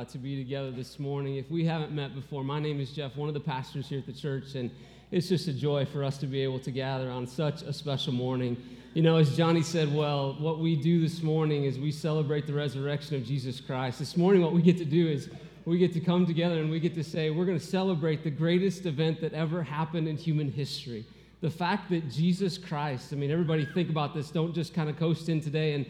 uh, 0.00 0.04
to 0.06 0.16
be 0.16 0.34
together 0.34 0.70
this 0.70 0.98
morning. 0.98 1.36
If 1.36 1.50
we 1.50 1.62
haven't 1.62 1.92
met 1.92 2.14
before, 2.14 2.42
my 2.42 2.58
name 2.58 2.80
is 2.80 2.90
Jeff, 2.90 3.16
one 3.16 3.28
of 3.28 3.34
the 3.34 3.40
pastors 3.40 3.86
here 3.86 3.98
at 3.98 4.06
the 4.06 4.14
church, 4.14 4.54
and 4.54 4.70
it's 5.10 5.28
just 5.28 5.46
a 5.46 5.52
joy 5.52 5.84
for 5.84 6.02
us 6.02 6.16
to 6.18 6.26
be 6.26 6.42
able 6.42 6.58
to 6.60 6.70
gather 6.70 7.10
on 7.10 7.26
such 7.26 7.60
a 7.62 7.72
special 7.72 8.14
morning. 8.14 8.56
You 8.94 9.02
know, 9.02 9.16
as 9.16 9.36
Johnny 9.36 9.62
said, 9.62 9.94
well, 9.94 10.36
what 10.38 10.58
we 10.58 10.74
do 10.74 11.02
this 11.02 11.22
morning 11.22 11.64
is 11.64 11.78
we 11.78 11.92
celebrate 11.92 12.46
the 12.46 12.54
resurrection 12.54 13.14
of 13.16 13.26
Jesus 13.26 13.60
Christ. 13.60 13.98
This 13.98 14.16
morning, 14.16 14.40
what 14.40 14.54
we 14.54 14.62
get 14.62 14.78
to 14.78 14.86
do 14.86 15.06
is 15.06 15.28
we 15.66 15.76
get 15.76 15.92
to 15.92 16.00
come 16.00 16.24
together 16.24 16.60
and 16.60 16.70
we 16.70 16.80
get 16.80 16.94
to 16.94 17.04
say, 17.04 17.28
we're 17.28 17.44
going 17.44 17.58
to 17.58 17.66
celebrate 17.66 18.24
the 18.24 18.30
greatest 18.30 18.86
event 18.86 19.20
that 19.20 19.34
ever 19.34 19.62
happened 19.62 20.08
in 20.08 20.16
human 20.16 20.50
history. 20.50 21.04
The 21.42 21.50
fact 21.50 21.90
that 21.90 22.10
Jesus 22.10 22.56
Christ, 22.56 23.12
I 23.12 23.16
mean, 23.16 23.30
everybody 23.30 23.66
think 23.66 23.90
about 23.90 24.14
this, 24.14 24.30
don't 24.30 24.54
just 24.54 24.72
kind 24.72 24.88
of 24.88 24.98
coast 24.98 25.28
in 25.28 25.42
today 25.42 25.74
and 25.74 25.84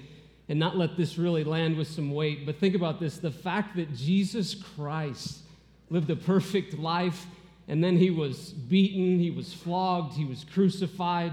and 0.51 0.59
not 0.59 0.77
let 0.77 0.97
this 0.97 1.17
really 1.17 1.45
land 1.45 1.77
with 1.77 1.87
some 1.87 2.11
weight. 2.11 2.45
But 2.45 2.59
think 2.59 2.75
about 2.75 2.99
this 2.99 3.19
the 3.19 3.31
fact 3.31 3.77
that 3.77 3.95
Jesus 3.95 4.53
Christ 4.53 5.39
lived 5.91 6.11
a 6.11 6.17
perfect 6.17 6.77
life, 6.77 7.25
and 7.69 7.83
then 7.83 7.97
he 7.97 8.11
was 8.11 8.51
beaten, 8.51 9.21
he 9.21 9.31
was 9.31 9.55
flogged, 9.55 10.15
he 10.15 10.25
was 10.25 10.45
crucified, 10.53 11.33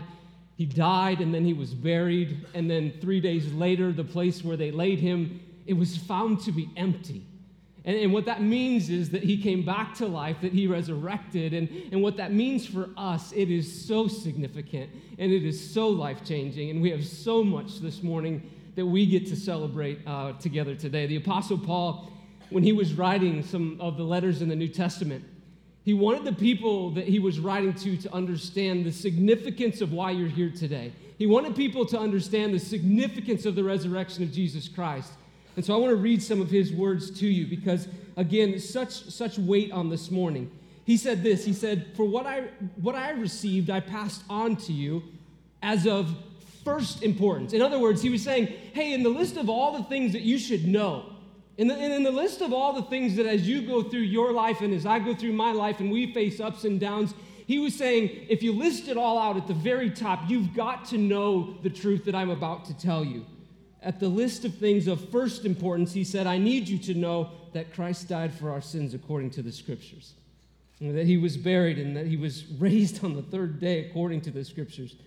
he 0.56 0.68
died, 0.68 1.20
and 1.20 1.34
then 1.34 1.44
he 1.44 1.54
was 1.54 1.74
buried. 1.74 2.46
And 2.54 2.70
then 2.70 2.94
three 3.02 3.20
days 3.20 3.52
later, 3.52 3.92
the 3.92 4.04
place 4.04 4.44
where 4.44 4.56
they 4.56 4.70
laid 4.70 5.00
him, 5.00 5.40
it 5.66 5.74
was 5.74 5.98
found 5.98 6.40
to 6.42 6.52
be 6.52 6.70
empty. 6.78 7.26
And, 7.86 7.98
and, 7.98 8.14
what 8.14 8.26
that 8.26 8.44
means 8.44 8.92
is 8.92 9.10
that 9.12 9.24
he 9.24 9.42
came 9.42 9.66
back 9.66 9.96
to 9.96 10.06
life, 10.06 10.38
that 10.42 10.54
he 10.54 10.68
resurrected. 10.68 11.54
And, 11.54 11.70
and 11.92 12.04
what 12.04 12.18
that 12.18 12.34
means 12.34 12.68
for 12.68 12.90
us, 12.98 13.32
it 13.32 13.50
is 13.50 13.88
so 13.88 14.08
significant 14.08 14.92
and 15.18 15.32
it 15.32 15.44
is 15.44 15.74
so 15.74 15.88
life 15.88 16.24
changing. 16.24 16.70
And 16.70 16.82
we 16.82 16.92
have 16.92 17.06
so 17.06 17.44
much 17.44 17.80
this 17.80 18.04
morning 18.04 18.52
that 18.78 18.86
we 18.86 19.08
get 19.08 19.26
to 19.26 19.36
celebrate 19.36 20.00
uh, 20.06 20.34
together 20.34 20.76
today. 20.76 21.08
The 21.08 21.16
Apostle 21.16 21.58
Paul, 21.58 22.12
when 22.52 22.62
he 22.62 22.72
was 22.72 22.94
writing 22.94 23.42
some 23.42 23.76
of 23.82 23.98
the 23.98 24.04
letters 24.04 24.44
in 24.44 24.50
the 24.50 24.56
New 24.56 24.68
Testament, 24.68 25.26
he 25.84 25.96
wanted 25.96 26.26
the 26.26 26.34
people 26.34 26.92
that 26.92 27.08
he 27.08 27.18
was 27.18 27.40
writing 27.40 27.74
to 27.74 27.98
to 27.98 28.14
understand 28.14 28.86
the 28.86 28.92
significance 28.92 29.82
of 29.82 29.94
why 29.94 30.12
you're 30.12 30.30
here 30.30 30.52
today. 30.52 30.94
He 31.18 31.26
wanted 31.26 31.56
people 31.56 31.88
to 31.88 32.00
understand 32.00 32.54
the 32.54 32.60
significance 32.60 33.48
of 33.48 33.56
the 33.56 33.64
resurrection 33.64 34.22
of 34.22 34.32
Jesus 34.32 34.68
Christ. 34.68 35.12
And 35.56 35.66
so 35.66 35.74
I 35.74 35.78
want 35.78 35.90
to 35.90 35.96
read 35.96 36.22
some 36.22 36.40
of 36.40 36.52
his 36.52 36.72
words 36.72 37.10
to 37.20 37.26
you 37.26 37.48
because, 37.48 37.88
again, 38.16 38.60
such, 38.60 38.92
such 38.92 39.40
weight 39.40 39.72
on 39.72 39.90
this 39.90 40.12
morning. 40.12 40.52
He 40.86 40.98
said 40.98 41.24
this 41.24 41.44
He 41.44 41.54
said, 41.54 41.88
For 41.96 42.06
what 42.06 42.28
I, 42.28 42.42
what 42.80 42.94
I 42.94 43.10
received, 43.10 43.72
I 43.72 43.80
passed 43.80 44.24
on 44.30 44.56
to 44.58 44.72
you 44.72 45.02
as 45.64 45.88
of 45.88 46.16
first 46.68 47.02
importance. 47.02 47.54
In 47.54 47.62
other 47.62 47.80
words, 47.80 48.02
he 48.02 48.10
was 48.10 48.22
saying, 48.22 48.48
hey, 48.74 48.92
in 48.92 49.02
the 49.02 49.10
list 49.10 49.38
of 49.38 49.50
all 49.50 49.78
the 49.78 49.86
things 49.86 50.12
that 50.12 50.24
you 50.24 50.38
should 50.38 50.68
know, 50.68 51.14
in 51.56 51.70
the, 51.70 51.80
in 51.82 52.04
the 52.04 52.12
list 52.12 52.42
of 52.42 52.52
all 52.52 52.74
the 52.74 52.82
things 52.82 53.16
that 53.16 53.26
as 53.26 53.48
you 53.48 53.62
go 53.62 53.82
through 53.82 54.02
your 54.02 54.34
life 54.34 54.60
and 54.60 54.74
as 54.74 54.86
I 54.86 55.00
go 55.00 55.16
through 55.16 55.32
my 55.32 55.54
life 55.54 55.80
and 55.80 55.90
we 55.90 56.14
face 56.14 56.42
ups 56.42 56.66
and 56.66 56.78
downs, 56.78 57.14
he 57.46 57.58
was 57.58 57.74
saying, 57.74 58.26
if 58.28 58.44
you 58.44 58.52
list 58.52 58.90
it 58.90 58.98
all 58.98 59.18
out 59.18 59.38
at 59.38 59.48
the 59.48 59.54
very 59.54 59.90
top, 59.90 60.30
you've 60.30 60.54
got 60.54 60.84
to 60.88 60.98
know 60.98 61.56
the 61.64 61.70
truth 61.70 62.04
that 62.04 62.14
I'm 62.14 62.32
about 62.32 62.66
to 62.66 62.78
tell 62.78 63.06
you. 63.06 63.26
At 63.82 64.02
the 64.02 64.10
list 64.10 64.44
of 64.44 64.54
things 64.54 64.88
of 64.88 65.10
first 65.10 65.46
importance, 65.46 65.94
he 65.94 66.04
said, 66.04 66.28
I 66.28 66.38
need 66.38 66.68
you 66.68 66.78
to 66.80 66.94
know 66.96 67.32
that 67.54 67.74
Christ 67.74 68.10
died 68.10 68.34
for 68.34 68.52
our 68.52 68.60
sins 68.60 68.94
according 68.94 69.30
to 69.32 69.42
the 69.42 69.54
scriptures, 69.54 70.16
that 70.82 71.06
he 71.06 71.18
was 71.18 71.38
buried 71.38 71.78
and 71.78 71.96
that 71.96 72.08
he 72.08 72.18
was 72.18 72.46
raised 72.60 73.06
on 73.06 73.16
the 73.16 73.22
third 73.22 73.62
day 73.62 73.90
according 73.90 74.20
to 74.22 74.32
the 74.32 74.44
scriptures 74.44 74.98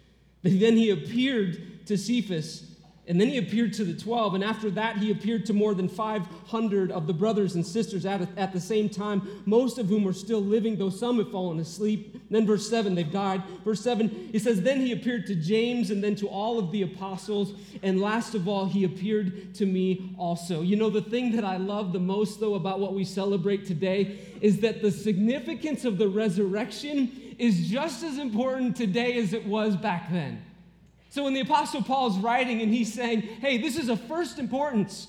then 0.42 0.76
he 0.76 0.90
appeared 0.90 1.86
to 1.86 1.96
Cephas, 1.96 2.70
and 3.10 3.20
then 3.20 3.28
he 3.28 3.38
appeared 3.38 3.72
to 3.72 3.84
the 3.84 4.00
12. 4.00 4.34
And 4.34 4.44
after 4.44 4.70
that, 4.70 4.98
he 4.98 5.10
appeared 5.10 5.44
to 5.46 5.52
more 5.52 5.74
than 5.74 5.88
500 5.88 6.92
of 6.92 7.08
the 7.08 7.12
brothers 7.12 7.56
and 7.56 7.66
sisters 7.66 8.06
at, 8.06 8.20
at 8.38 8.52
the 8.52 8.60
same 8.60 8.88
time, 8.88 9.42
most 9.46 9.78
of 9.78 9.86
whom 9.86 10.06
are 10.06 10.12
still 10.12 10.40
living, 10.40 10.76
though 10.76 10.90
some 10.90 11.18
have 11.18 11.32
fallen 11.32 11.58
asleep. 11.58 12.22
Then, 12.30 12.46
verse 12.46 12.70
7, 12.70 12.94
they've 12.94 13.10
died. 13.10 13.42
Verse 13.64 13.80
7, 13.80 14.30
it 14.32 14.42
says, 14.42 14.62
Then 14.62 14.80
he 14.80 14.92
appeared 14.92 15.26
to 15.26 15.34
James 15.34 15.90
and 15.90 16.04
then 16.04 16.14
to 16.16 16.28
all 16.28 16.60
of 16.60 16.70
the 16.70 16.82
apostles. 16.82 17.54
And 17.82 18.00
last 18.00 18.36
of 18.36 18.46
all, 18.46 18.66
he 18.66 18.84
appeared 18.84 19.56
to 19.56 19.66
me 19.66 20.14
also. 20.16 20.62
You 20.62 20.76
know, 20.76 20.88
the 20.88 21.02
thing 21.02 21.34
that 21.34 21.44
I 21.44 21.56
love 21.56 21.92
the 21.92 21.98
most, 21.98 22.38
though, 22.38 22.54
about 22.54 22.78
what 22.78 22.94
we 22.94 23.02
celebrate 23.02 23.66
today 23.66 24.20
is 24.40 24.60
that 24.60 24.82
the 24.82 24.90
significance 24.92 25.84
of 25.84 25.98
the 25.98 26.08
resurrection 26.08 27.29
is 27.40 27.68
just 27.68 28.02
as 28.02 28.18
important 28.18 28.76
today 28.76 29.16
as 29.16 29.32
it 29.32 29.46
was 29.46 29.74
back 29.74 30.12
then. 30.12 30.42
So 31.08 31.24
when 31.24 31.32
the 31.32 31.40
Apostle 31.40 31.82
Paul's 31.82 32.18
writing 32.18 32.60
and 32.60 32.70
he's 32.70 32.92
saying, 32.92 33.22
hey, 33.22 33.56
this 33.56 33.78
is 33.78 33.88
of 33.88 33.98
first 34.02 34.38
importance, 34.38 35.06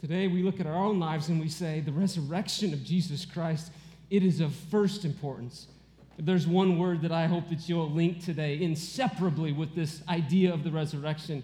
today 0.00 0.28
we 0.28 0.44
look 0.44 0.60
at 0.60 0.66
our 0.66 0.76
own 0.76 1.00
lives 1.00 1.28
and 1.28 1.40
we 1.40 1.48
say, 1.48 1.80
the 1.80 1.90
resurrection 1.90 2.72
of 2.72 2.84
Jesus 2.84 3.26
Christ, 3.26 3.72
it 4.08 4.22
is 4.22 4.40
of 4.40 4.54
first 4.70 5.04
importance. 5.04 5.66
If 6.16 6.26
there's 6.26 6.46
one 6.46 6.78
word 6.78 7.02
that 7.02 7.12
I 7.12 7.26
hope 7.26 7.48
that 7.48 7.68
you'll 7.68 7.90
link 7.90 8.24
today 8.24 8.62
inseparably 8.62 9.52
with 9.52 9.74
this 9.74 10.00
idea 10.08 10.54
of 10.54 10.62
the 10.62 10.70
resurrection, 10.70 11.42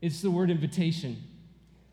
it's 0.00 0.22
the 0.22 0.30
word 0.30 0.50
invitation. 0.50 1.22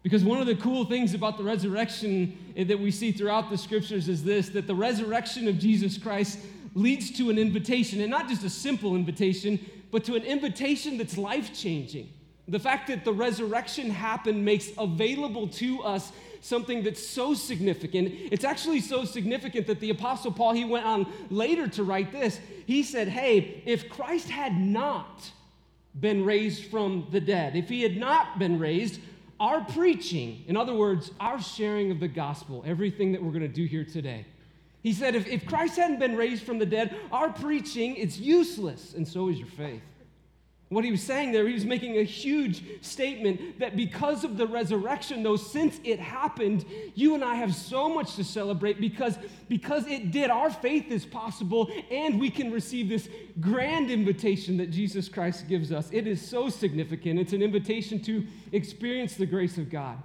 Because 0.03 0.23
one 0.23 0.39
of 0.39 0.47
the 0.47 0.55
cool 0.55 0.85
things 0.85 1.13
about 1.13 1.37
the 1.37 1.43
resurrection 1.43 2.37
that 2.55 2.79
we 2.79 2.91
see 2.91 3.11
throughout 3.11 3.49
the 3.49 3.57
scriptures 3.57 4.07
is 4.07 4.23
this 4.23 4.49
that 4.49 4.67
the 4.67 4.73
resurrection 4.73 5.49
of 5.49 5.59
Jesus 5.59 5.97
Christ 5.97 6.39
leads 6.73 7.11
to 7.17 7.29
an 7.29 7.37
invitation, 7.37 8.01
and 8.01 8.09
not 8.09 8.27
just 8.29 8.43
a 8.43 8.49
simple 8.49 8.95
invitation, 8.95 9.59
but 9.91 10.03
to 10.05 10.15
an 10.15 10.23
invitation 10.23 10.97
that's 10.97 11.17
life 11.17 11.53
changing. 11.53 12.09
The 12.47 12.59
fact 12.59 12.87
that 12.87 13.05
the 13.05 13.13
resurrection 13.13 13.89
happened 13.89 14.43
makes 14.43 14.71
available 14.77 15.47
to 15.47 15.81
us 15.83 16.11
something 16.41 16.83
that's 16.83 17.05
so 17.05 17.33
significant. 17.33 18.13
It's 18.31 18.43
actually 18.43 18.81
so 18.81 19.05
significant 19.05 19.67
that 19.67 19.79
the 19.79 19.91
Apostle 19.91 20.31
Paul, 20.31 20.53
he 20.53 20.65
went 20.65 20.85
on 20.85 21.11
later 21.29 21.67
to 21.69 21.83
write 21.83 22.11
this. 22.11 22.39
He 22.65 22.83
said, 22.83 23.07
Hey, 23.07 23.61
if 23.65 23.89
Christ 23.89 24.29
had 24.29 24.57
not 24.57 25.31
been 25.99 26.25
raised 26.25 26.65
from 26.65 27.07
the 27.11 27.19
dead, 27.19 27.55
if 27.55 27.69
he 27.69 27.83
had 27.83 27.97
not 27.97 28.39
been 28.39 28.57
raised, 28.57 28.99
our 29.39 29.61
preaching, 29.61 30.43
in 30.47 30.57
other 30.57 30.73
words, 30.73 31.11
our 31.19 31.41
sharing 31.41 31.91
of 31.91 31.99
the 31.99 32.07
gospel, 32.07 32.63
everything 32.65 33.11
that 33.11 33.21
we're 33.21 33.31
going 33.31 33.41
to 33.41 33.47
do 33.47 33.65
here 33.65 33.83
today, 33.83 34.25
he 34.83 34.93
said, 34.93 35.15
if, 35.15 35.27
if 35.27 35.45
Christ 35.45 35.77
hadn't 35.77 35.99
been 35.99 36.15
raised 36.15 36.43
from 36.43 36.57
the 36.57 36.65
dead, 36.65 36.95
our 37.11 37.29
preaching, 37.29 37.95
it's 37.95 38.17
useless, 38.17 38.93
and 38.95 39.07
so 39.07 39.29
is 39.29 39.37
your 39.37 39.47
faith. 39.47 39.81
What 40.69 40.85
he 40.85 40.91
was 40.91 41.03
saying 41.03 41.33
there, 41.33 41.45
he 41.45 41.53
was 41.53 41.65
making 41.65 41.97
a 41.97 42.03
huge 42.03 42.63
statement 42.81 43.59
that 43.59 43.75
because 43.75 44.23
of 44.23 44.37
the 44.37 44.47
resurrection, 44.47 45.21
though, 45.21 45.35
since 45.35 45.81
it 45.83 45.99
happened, 45.99 46.63
you 46.95 47.13
and 47.13 47.25
I 47.25 47.35
have 47.35 47.53
so 47.53 47.93
much 47.93 48.15
to 48.15 48.23
celebrate 48.23 48.79
because, 48.79 49.17
because 49.49 49.85
it 49.85 50.11
did. 50.11 50.29
Our 50.29 50.49
faith 50.49 50.89
is 50.89 51.05
possible, 51.05 51.69
and 51.91 52.17
we 52.21 52.29
can 52.29 52.53
receive 52.53 52.87
this 52.87 53.09
grand 53.41 53.91
invitation 53.91 54.55
that 54.57 54.71
Jesus 54.71 55.09
Christ 55.09 55.49
gives 55.49 55.73
us. 55.73 55.89
It 55.91 56.07
is 56.07 56.25
so 56.25 56.47
significant. 56.47 57.19
It's 57.19 57.33
an 57.33 57.41
invitation 57.41 58.01
to 58.03 58.25
experience 58.53 59.15
the 59.15 59.25
grace 59.25 59.57
of 59.57 59.69
God. 59.69 59.97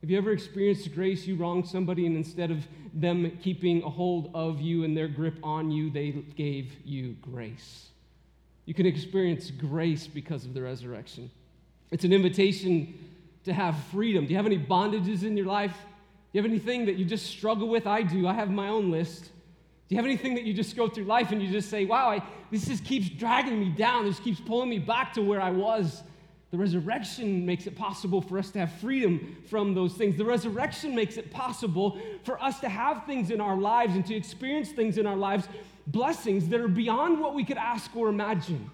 Have 0.00 0.10
you 0.10 0.16
ever 0.16 0.30
experienced 0.30 0.94
grace? 0.94 1.26
You 1.26 1.34
wronged 1.36 1.66
somebody, 1.66 2.06
and 2.06 2.16
instead 2.16 2.52
of 2.52 2.66
them 2.94 3.36
keeping 3.42 3.82
a 3.82 3.90
hold 3.90 4.30
of 4.32 4.60
you 4.60 4.84
and 4.84 4.96
their 4.96 5.08
grip 5.08 5.38
on 5.42 5.72
you, 5.72 5.90
they 5.90 6.10
gave 6.36 6.72
you 6.84 7.16
grace. 7.20 7.88
You 8.64 8.74
can 8.74 8.86
experience 8.86 9.50
grace 9.50 10.06
because 10.06 10.44
of 10.44 10.54
the 10.54 10.62
resurrection. 10.62 11.30
It's 11.90 12.04
an 12.04 12.12
invitation 12.12 12.94
to 13.44 13.52
have 13.52 13.76
freedom. 13.90 14.24
Do 14.24 14.30
you 14.30 14.36
have 14.36 14.46
any 14.46 14.58
bondages 14.58 15.24
in 15.24 15.36
your 15.36 15.46
life? 15.46 15.72
Do 15.72 16.38
you 16.38 16.42
have 16.42 16.50
anything 16.50 16.86
that 16.86 16.96
you 16.96 17.04
just 17.04 17.26
struggle 17.26 17.68
with? 17.68 17.86
I 17.86 18.02
do. 18.02 18.28
I 18.28 18.34
have 18.34 18.50
my 18.50 18.68
own 18.68 18.92
list. 18.92 19.24
Do 19.88 19.94
you 19.94 19.96
have 19.96 20.04
anything 20.04 20.34
that 20.34 20.44
you 20.44 20.52
just 20.52 20.76
go 20.76 20.86
through 20.88 21.04
life 21.04 21.32
and 21.32 21.42
you 21.42 21.50
just 21.50 21.70
say, 21.70 21.86
wow, 21.86 22.10
I, 22.10 22.22
this 22.50 22.66
just 22.66 22.84
keeps 22.84 23.08
dragging 23.08 23.58
me 23.58 23.70
down. 23.70 24.04
This 24.04 24.20
keeps 24.20 24.38
pulling 24.38 24.68
me 24.68 24.78
back 24.78 25.14
to 25.14 25.22
where 25.22 25.40
I 25.40 25.50
was 25.50 26.02
the 26.50 26.56
resurrection 26.56 27.44
makes 27.44 27.66
it 27.66 27.76
possible 27.76 28.22
for 28.22 28.38
us 28.38 28.50
to 28.52 28.60
have 28.60 28.72
freedom 28.72 29.36
from 29.50 29.74
those 29.74 29.94
things. 29.94 30.16
The 30.16 30.24
resurrection 30.24 30.94
makes 30.94 31.18
it 31.18 31.30
possible 31.30 32.00
for 32.24 32.42
us 32.42 32.58
to 32.60 32.70
have 32.70 33.04
things 33.04 33.30
in 33.30 33.40
our 33.40 33.56
lives 33.56 33.94
and 33.94 34.06
to 34.06 34.14
experience 34.14 34.70
things 34.72 34.96
in 34.96 35.06
our 35.06 35.16
lives, 35.16 35.46
blessings 35.86 36.48
that 36.48 36.60
are 36.60 36.68
beyond 36.68 37.20
what 37.20 37.34
we 37.34 37.44
could 37.44 37.58
ask 37.58 37.94
or 37.94 38.08
imagine. 38.08 38.70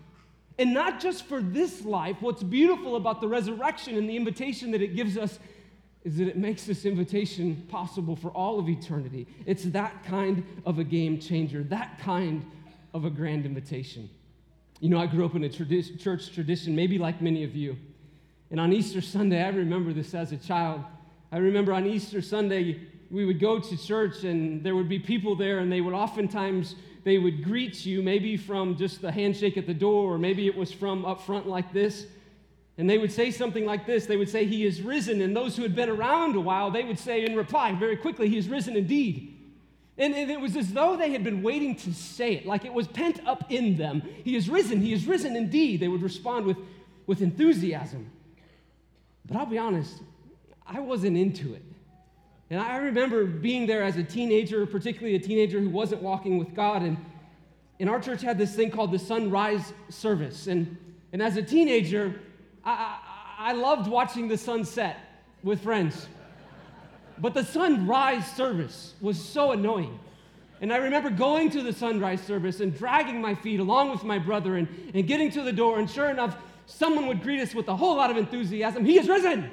And 0.57 0.73
not 0.73 1.01
just 1.01 1.25
for 1.25 1.43
this 1.43 1.85
life. 1.85 2.17
What's 2.21 2.45
beautiful 2.45 2.95
about 2.95 3.21
the 3.21 3.27
resurrection 3.27 3.97
and 3.97 4.09
the 4.09 4.17
invitation 4.17 4.71
that 4.71 4.81
it 4.81 4.95
gives 4.95 5.17
us 5.17 5.41
is 6.05 6.19
that 6.19 6.29
it 6.29 6.37
makes 6.37 6.65
this 6.65 6.85
invitation 6.85 7.67
possible 7.69 8.15
for 8.15 8.29
all 8.31 8.61
of 8.61 8.69
eternity. 8.69 9.27
It's 9.47 9.65
that 9.65 10.05
kind 10.05 10.47
of 10.65 10.79
a 10.79 10.85
game 10.85 11.19
changer, 11.19 11.65
that 11.65 11.99
kind 11.99 12.49
of 12.93 13.05
a 13.05 13.11
grand 13.11 13.47
invitation. 13.47 14.09
You 14.85 14.91
know, 14.91 14.99
I 14.99 15.07
grew 15.07 15.25
up 15.25 15.35
in 15.35 15.43
a 15.45 15.49
tradi- 15.49 15.99
church 15.99 16.31
tradition, 16.31 16.77
maybe 16.77 16.99
like 16.99 17.23
many 17.23 17.43
of 17.43 17.57
you. 17.57 17.79
And 18.51 18.61
on 18.61 18.71
Easter 18.71 19.01
Sunday, 19.01 19.43
I 19.43 19.49
remember 19.49 19.95
this 19.95 20.13
as 20.13 20.31
a 20.33 20.37
child. 20.37 20.83
I 21.33 21.39
remember 21.39 21.73
on 21.73 21.87
Easter 21.87 22.21
Sunday, 22.21 22.81
we 23.11 23.25
would 23.25 23.41
go 23.41 23.59
to 23.59 23.77
church 23.79 24.25
and 24.25 24.63
there 24.63 24.77
would 24.77 24.91
be 24.91 24.99
people 24.99 25.37
there 25.37 25.61
and 25.61 25.73
they 25.73 25.81
would 25.81 25.95
oftentimes 25.95 26.75
they 27.03 27.17
would 27.17 27.43
greet 27.43 27.87
you 27.87 28.03
maybe 28.03 28.37
from 28.37 28.77
just 28.77 29.01
the 29.01 29.11
handshake 29.11 29.57
at 29.57 29.67
the 29.67 29.73
door 29.73 30.13
or 30.13 30.19
maybe 30.19 30.47
it 30.47 30.55
was 30.55 30.71
from 30.71 31.07
up 31.07 31.23
front 31.23 31.47
like 31.47 31.73
this 31.73 32.05
And 32.77 32.91
they 32.91 32.99
would 32.99 33.11
say 33.11 33.31
something 33.31 33.65
like 33.65 33.87
this 33.87 34.05
They 34.05 34.19
would 34.19 34.29
say, 34.29 34.45
He 34.45 34.67
is 34.67 34.83
risen. 34.83 35.23
And 35.23 35.35
those 35.35 35.57
who 35.57 35.63
had 35.63 35.75
been 35.75 35.89
around 35.89 36.37
a 36.37 36.41
while, 36.43 36.71
they 36.71 36.85
would 36.85 36.99
say 36.99 37.25
in 37.25 37.35
reply 37.37 37.73
very 37.73 37.97
quickly, 37.97 38.29
He 38.29 38.37
is 38.37 38.51
risen 38.51 38.77
indeed. 38.77 39.34
And, 39.97 40.15
and 40.15 40.31
it 40.31 40.41
was 40.41 40.57
as 40.57 40.73
though 40.73 40.97
they 40.97 41.13
had 41.13 41.23
been 41.23 41.43
waiting 41.43 41.77
to 41.77 41.95
say 41.95 42.35
it, 42.35 42.47
like 42.47 42.65
it 42.65 42.73
was 42.73 42.89
pent 42.89 43.21
up 43.27 43.51
in 43.51 43.77
them. 43.77 44.03
He 44.25 44.35
is 44.35 44.51
risen. 44.51 44.81
He 44.81 44.93
is 44.93 45.07
risen 45.07 45.37
indeed. 45.37 45.81
They 45.81 45.89
would 45.89 46.03
respond 46.03 46.47
with, 46.47 46.57
with 47.07 47.23
enthusiasm. 47.23 48.11
But 49.27 49.37
I'll 49.37 49.47
be 49.47 49.59
honest, 49.59 50.03
I 50.67 50.81
wasn't 50.81 51.17
into 51.17 51.55
it. 51.55 51.63
And 52.51 52.61
I 52.61 52.77
remember 52.77 53.25
being 53.25 53.67
there 53.67 53.83
as 53.83 53.97
a 53.97 54.03
teenager, 54.03 54.67
particularly 54.67 55.15
a 55.15 55.21
teenager 55.21 55.61
who 55.61 55.71
wasn't 55.71 56.03
walking 56.03 56.39
with 56.39 56.55
God. 56.55 56.83
And, 56.83 56.97
and 57.79 57.89
our 57.89 58.01
church 58.01 58.21
had 58.21 58.37
this 58.37 58.55
thing 58.55 58.71
called 58.71 58.93
the 58.93 58.99
sunrise 58.99 59.73
service. 59.89 60.49
And, 60.49 60.77
and 61.13 61.23
as 61.23 61.37
a 61.37 61.43
teenager, 61.43 62.21
I, 62.65 62.99
I, 63.39 63.51
I 63.51 63.53
loved 63.53 63.89
watching 63.89 64.29
the 64.29 64.37
sunset 64.37 64.97
with 65.43 65.63
friends. 65.63 66.09
But 67.19 67.35
the 67.35 67.45
sunrise 67.45 68.27
service 68.33 68.95
was 69.01 69.23
so 69.23 69.53
annoying. 69.53 69.99
And 70.61 70.73
I 70.73 70.79
remember 70.79 71.11
going 71.11 71.51
to 71.51 71.63
the 71.63 71.73
sunrise 71.73 72.23
service 72.23 72.61
and 72.61 72.77
dragging 72.77 73.21
my 73.21 73.35
feet 73.35 73.61
along 73.61 73.91
with 73.91 74.05
my 74.05 74.19
brother 74.19 74.57
and, 74.57 74.69
and 74.95 75.07
getting 75.07 75.31
to 75.33 75.43
the 75.43 75.53
door. 75.53 75.79
And 75.79 75.91
sure 75.91 76.11
enough, 76.11 76.37
someone 76.67 77.07
would 77.07 77.23
greet 77.23 77.41
us 77.41 77.55
with 77.55 77.69
a 77.69 77.77
whole 77.77 77.97
lot 77.97 78.11
of 78.11 78.17
enthusiasm 78.17 78.85
He 78.85 78.99
is 78.99 79.09
risen! 79.09 79.51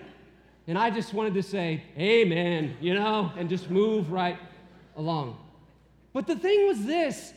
And 0.67 0.77
I 0.77 0.89
just 0.89 1.13
wanted 1.13 1.33
to 1.33 1.43
say, 1.43 1.83
Amen, 1.97 2.77
you 2.79 2.93
know, 2.93 3.31
and 3.35 3.49
just 3.49 3.69
move 3.69 4.11
right 4.11 4.37
along. 4.95 5.37
But 6.13 6.27
the 6.27 6.35
thing 6.35 6.67
was 6.67 6.85
this 6.85 7.33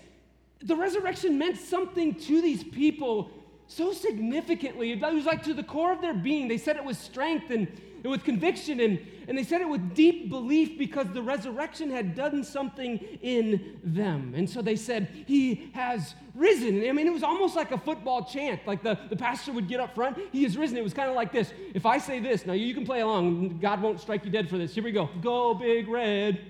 the 0.62 0.76
resurrection 0.76 1.36
meant 1.36 1.58
something 1.58 2.14
to 2.14 2.40
these 2.40 2.64
people 2.64 3.30
so 3.66 3.92
significantly. 3.92 4.92
It 4.92 5.00
was 5.00 5.26
like 5.26 5.42
to 5.44 5.54
the 5.54 5.62
core 5.62 5.92
of 5.92 6.00
their 6.00 6.14
being. 6.14 6.48
They 6.48 6.58
said 6.58 6.76
it 6.76 6.84
was 6.84 6.98
strength 6.98 7.50
and, 7.50 7.68
and 8.04 8.10
with 8.10 8.22
conviction, 8.22 8.80
and, 8.80 9.00
and 9.26 9.36
they 9.36 9.42
said 9.42 9.62
it 9.62 9.68
with 9.68 9.94
deep 9.94 10.28
belief 10.28 10.78
because 10.78 11.08
the 11.14 11.22
resurrection 11.22 11.90
had 11.90 12.14
done 12.14 12.44
something 12.44 12.98
in 13.22 13.80
them. 13.82 14.34
And 14.36 14.48
so 14.48 14.60
they 14.60 14.76
said, 14.76 15.08
He 15.26 15.70
has 15.72 16.14
risen. 16.34 16.86
I 16.86 16.92
mean, 16.92 17.06
it 17.06 17.12
was 17.12 17.22
almost 17.22 17.56
like 17.56 17.72
a 17.72 17.78
football 17.78 18.22
chant. 18.22 18.60
Like 18.66 18.82
the, 18.82 18.98
the 19.08 19.16
pastor 19.16 19.52
would 19.52 19.68
get 19.68 19.80
up 19.80 19.94
front, 19.94 20.18
He 20.32 20.42
has 20.42 20.56
risen. 20.56 20.76
It 20.76 20.84
was 20.84 20.94
kind 20.94 21.08
of 21.08 21.16
like 21.16 21.32
this. 21.32 21.52
If 21.72 21.86
I 21.86 21.96
say 21.96 22.20
this, 22.20 22.44
now 22.44 22.52
you 22.52 22.74
can 22.74 22.84
play 22.84 23.00
along, 23.00 23.58
God 23.58 23.80
won't 23.80 23.98
strike 23.98 24.24
you 24.24 24.30
dead 24.30 24.50
for 24.50 24.58
this. 24.58 24.74
Here 24.74 24.84
we 24.84 24.92
go. 24.92 25.08
Go, 25.22 25.54
Big 25.54 25.88
Red. 25.88 26.40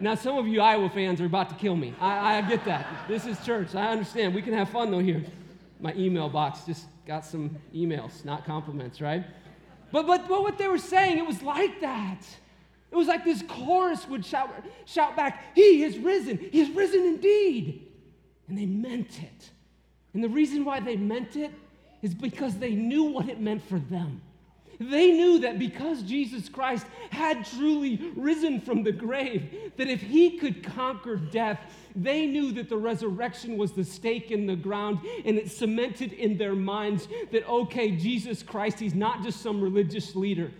Now, 0.00 0.14
some 0.14 0.38
of 0.38 0.48
you 0.48 0.60
Iowa 0.60 0.90
fans 0.90 1.20
are 1.20 1.26
about 1.26 1.50
to 1.50 1.54
kill 1.54 1.76
me. 1.76 1.94
I, 2.00 2.38
I 2.38 2.40
get 2.42 2.64
that. 2.64 2.86
This 3.06 3.26
is 3.26 3.42
church. 3.44 3.74
I 3.74 3.92
understand. 3.92 4.34
We 4.34 4.42
can 4.42 4.54
have 4.54 4.70
fun, 4.70 4.90
though, 4.90 4.98
here 4.98 5.22
my 5.80 5.94
email 5.94 6.28
box 6.28 6.60
just 6.66 6.86
got 7.06 7.24
some 7.24 7.56
emails, 7.74 8.24
not 8.24 8.44
compliments, 8.44 9.00
right? 9.00 9.24
But, 9.92 10.06
but, 10.06 10.28
but 10.28 10.42
what 10.42 10.58
they 10.58 10.68
were 10.68 10.78
saying, 10.78 11.18
it 11.18 11.26
was 11.26 11.42
like 11.42 11.80
that. 11.80 12.22
It 12.90 12.96
was 12.96 13.08
like 13.08 13.24
this 13.24 13.42
chorus 13.46 14.08
would 14.08 14.24
shout, 14.24 14.50
shout 14.84 15.16
back, 15.16 15.54
He 15.54 15.82
has 15.82 15.98
risen. 15.98 16.38
He 16.38 16.58
has 16.60 16.70
risen 16.70 17.04
indeed. 17.04 17.86
And 18.48 18.58
they 18.58 18.66
meant 18.66 19.22
it. 19.22 19.50
And 20.12 20.24
the 20.24 20.28
reason 20.28 20.64
why 20.64 20.80
they 20.80 20.96
meant 20.96 21.36
it 21.36 21.52
is 22.02 22.14
because 22.14 22.56
they 22.56 22.74
knew 22.74 23.04
what 23.04 23.28
it 23.28 23.40
meant 23.40 23.62
for 23.62 23.78
them. 23.78 24.22
They 24.80 25.12
knew 25.12 25.40
that 25.40 25.58
because 25.58 26.02
Jesus 26.02 26.48
Christ 26.48 26.86
had 27.10 27.44
truly 27.44 28.12
risen 28.16 28.62
from 28.62 28.82
the 28.82 28.92
grave, 28.92 29.72
that 29.76 29.88
if 29.88 30.00
he 30.00 30.38
could 30.38 30.64
conquer 30.64 31.16
death, 31.16 31.60
they 31.94 32.24
knew 32.24 32.50
that 32.52 32.70
the 32.70 32.78
resurrection 32.78 33.58
was 33.58 33.72
the 33.72 33.84
stake 33.84 34.30
in 34.30 34.46
the 34.46 34.56
ground 34.56 35.00
and 35.26 35.36
it 35.36 35.50
cemented 35.50 36.14
in 36.14 36.38
their 36.38 36.54
minds 36.54 37.08
that, 37.30 37.46
okay, 37.46 37.90
Jesus 37.90 38.42
Christ, 38.42 38.80
he's 38.80 38.94
not 38.94 39.22
just 39.22 39.42
some 39.42 39.60
religious 39.60 40.16
leader. 40.16 40.50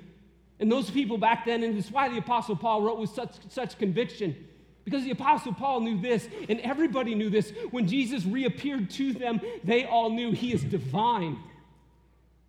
And 0.59 0.71
those 0.71 0.91
people 0.91 1.17
back 1.17 1.47
then, 1.47 1.65
and 1.65 1.79
it's 1.79 1.91
why 1.91 2.11
the 2.11 2.19
Apostle 2.19 2.57
Paul 2.57 2.83
wrote 2.83 2.99
with 2.99 3.11
such, 3.11 3.37
such 3.49 3.79
conviction. 3.79 4.37
Because 4.85 5.03
the 5.05 5.13
Apostle 5.13 5.55
Paul 5.55 5.81
knew 5.81 5.99
this, 5.99 6.29
and 6.51 6.61
everybody 6.61 7.15
knew 7.15 7.31
this. 7.31 7.55
When 7.71 7.89
Jesus 7.89 8.27
reappeared 8.27 8.91
to 8.91 9.15
them, 9.15 9.41
they 9.65 9.87
all 9.87 10.11
knew 10.11 10.33
he 10.33 10.53
is 10.53 10.63
divine. 10.63 11.39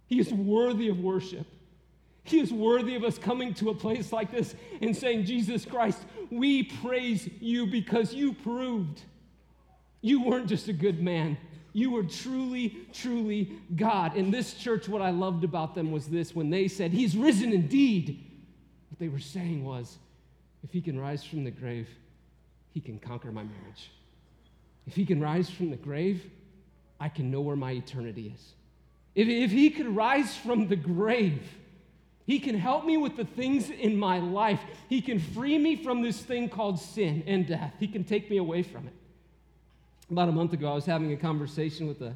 He 0.08 0.20
is 0.20 0.34
worthy 0.34 0.90
of 0.90 1.00
worship. 1.00 1.48
He 2.24 2.40
is 2.40 2.54
worthy 2.54 2.96
of 2.96 3.04
us 3.04 3.18
coming 3.18 3.54
to 3.56 3.70
a 3.70 3.74
place 3.74 4.12
like 4.12 4.32
this 4.32 4.56
and 4.82 4.96
saying, 4.96 5.26
Jesus 5.26 5.66
Christ, 5.66 6.00
we 6.30 6.64
praise 6.64 7.28
you 7.40 7.68
because 7.68 8.14
you 8.14 8.34
proved 8.34 9.02
you 10.02 10.24
weren't 10.24 10.48
just 10.48 10.68
a 10.68 10.74
good 10.74 11.02
man. 11.02 11.38
You 11.74 11.92
were 11.92 12.04
truly, 12.04 12.78
truly 12.92 13.54
God. 13.76 14.16
In 14.16 14.32
this 14.32 14.56
church, 14.56 14.90
what 14.90 15.02
I 15.02 15.12
loved 15.12 15.44
about 15.44 15.74
them 15.76 15.92
was 15.92 16.08
this 16.08 16.36
when 16.36 16.50
they 16.50 16.68
said, 16.68 16.92
He's 16.92 17.16
risen 17.16 17.54
indeed, 17.54 18.26
what 18.90 19.00
they 19.00 19.08
were 19.08 19.20
saying 19.20 19.64
was, 19.64 19.98
if 20.64 20.72
He 20.72 20.82
can 20.82 21.00
rise 21.00 21.24
from 21.24 21.44
the 21.44 21.52
grave, 21.52 21.88
He 22.72 22.82
can 22.82 23.00
conquer 23.00 23.32
my 23.32 23.44
marriage. 23.44 23.92
If 24.86 24.96
He 24.96 25.06
can 25.06 25.22
rise 25.22 25.50
from 25.50 25.70
the 25.70 25.78
grave, 25.78 26.26
I 27.00 27.08
can 27.08 27.32
know 27.32 27.42
where 27.42 27.56
my 27.56 27.72
eternity 27.72 28.34
is. 28.36 28.54
If, 29.16 29.28
if 29.28 29.52
He 29.52 29.70
could 29.70 29.96
rise 29.96 30.36
from 30.36 30.68
the 30.68 30.76
grave, 30.76 31.42
he 32.26 32.40
can 32.40 32.56
help 32.56 32.86
me 32.86 32.98
with 32.98 33.18
the 33.18 33.26
things 33.26 33.70
in 33.70 33.98
my 33.98 34.20
life. 34.20 34.60
He 34.90 35.02
can 35.02 35.20
free 35.20 35.58
me 35.58 35.76
from 35.76 36.02
this 36.02 36.20
thing 36.20 36.50
called 36.50 36.80
sin 36.80 37.24
and 37.26 37.48
death. 37.48 37.74
He 37.80 37.88
can 37.88 38.04
take 38.04 38.30
me 38.30 38.38
away 38.38 38.64
from 38.64 38.88
it. 38.88 38.94
About 40.10 40.30
a 40.30 40.32
month 40.32 40.54
ago, 40.54 40.72
I 40.72 40.76
was 40.76 40.86
having 40.86 41.12
a 41.14 41.18
conversation 41.18 41.88
with 41.88 42.02
a, 42.02 42.14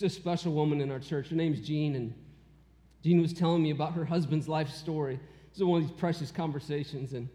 a 0.00 0.08
special 0.08 0.52
woman 0.52 0.80
in 0.80 0.90
our 0.90 1.00
church. 1.00 1.28
Her 1.28 1.36
name's 1.36 1.60
Jean, 1.60 1.96
and 1.96 2.14
Jean 3.02 3.20
was 3.20 3.32
telling 3.32 3.62
me 3.62 3.70
about 3.70 3.92
her 3.92 4.04
husband's 4.04 4.48
life 4.48 4.70
story. 4.70 5.20
This 5.50 5.58
is 5.58 5.64
one 5.64 5.82
of 5.82 5.88
these 5.88 5.98
precious 5.98 6.30
conversations. 6.30 7.12
And, 7.12 7.28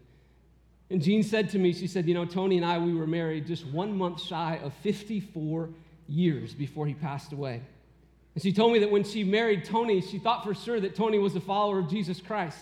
and 0.90 1.00
Jean 1.00 1.22
said 1.22 1.50
to 1.50 1.58
me, 1.58 1.72
she 1.72 1.86
said, 1.86 2.08
You 2.08 2.14
know, 2.14 2.24
Tony 2.24 2.56
and 2.56 2.66
I, 2.66 2.78
we 2.78 2.94
were 2.94 3.06
married 3.06 3.46
just 3.46 3.66
one 3.66 3.96
month 3.96 4.20
shy 4.20 4.60
of 4.62 4.72
54 4.82 5.68
years 6.08 6.54
before 6.54 6.86
he 6.86 6.94
passed 6.94 7.32
away. 7.32 7.62
And 8.34 8.42
she 8.42 8.52
told 8.52 8.72
me 8.72 8.78
that 8.78 8.90
when 8.90 9.04
she 9.04 9.24
married 9.24 9.64
Tony, 9.64 10.00
she 10.00 10.18
thought 10.18 10.44
for 10.44 10.54
sure 10.54 10.80
that 10.80 10.94
Tony 10.94 11.18
was 11.18 11.36
a 11.36 11.40
follower 11.40 11.78
of 11.78 11.88
Jesus 11.88 12.20
Christ. 12.20 12.58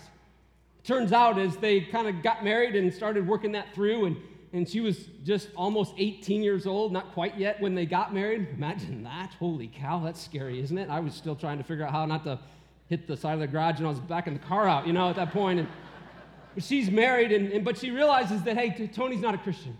Turns 0.83 1.13
out, 1.13 1.37
as 1.37 1.55
they 1.57 1.81
kind 1.81 2.07
of 2.07 2.23
got 2.23 2.43
married 2.43 2.75
and 2.75 2.93
started 2.93 3.27
working 3.27 3.51
that 3.53 3.73
through, 3.73 4.05
and, 4.05 4.17
and 4.51 4.67
she 4.67 4.81
was 4.81 5.05
just 5.23 5.49
almost 5.55 5.93
18 5.97 6.41
years 6.41 6.65
old, 6.65 6.91
not 6.91 7.13
quite 7.13 7.37
yet 7.37 7.61
when 7.61 7.75
they 7.75 7.85
got 7.85 8.13
married. 8.13 8.47
Imagine 8.55 9.03
that. 9.03 9.33
Holy 9.35 9.67
cow, 9.67 9.99
that's 9.99 10.21
scary, 10.21 10.59
isn't 10.59 10.77
it? 10.77 10.89
I 10.89 10.99
was 10.99 11.13
still 11.13 11.35
trying 11.35 11.59
to 11.59 11.63
figure 11.63 11.85
out 11.85 11.91
how 11.91 12.05
not 12.05 12.23
to 12.25 12.39
hit 12.89 13.07
the 13.07 13.15
side 13.15 13.35
of 13.35 13.39
the 13.39 13.47
garage 13.47 13.77
and 13.77 13.85
I 13.85 13.89
was 13.89 13.99
backing 13.99 14.33
the 14.33 14.39
car 14.39 14.67
out, 14.67 14.87
you 14.87 14.93
know, 14.93 15.09
at 15.09 15.15
that 15.15 15.31
point. 15.31 15.59
And, 15.59 15.67
she's 16.57 16.91
married, 16.91 17.31
and, 17.31 17.51
and, 17.51 17.63
but 17.63 17.77
she 17.77 17.91
realizes 17.91 18.43
that, 18.43 18.57
hey, 18.57 18.87
Tony's 18.87 19.21
not 19.21 19.33
a 19.33 19.37
Christian. 19.37 19.77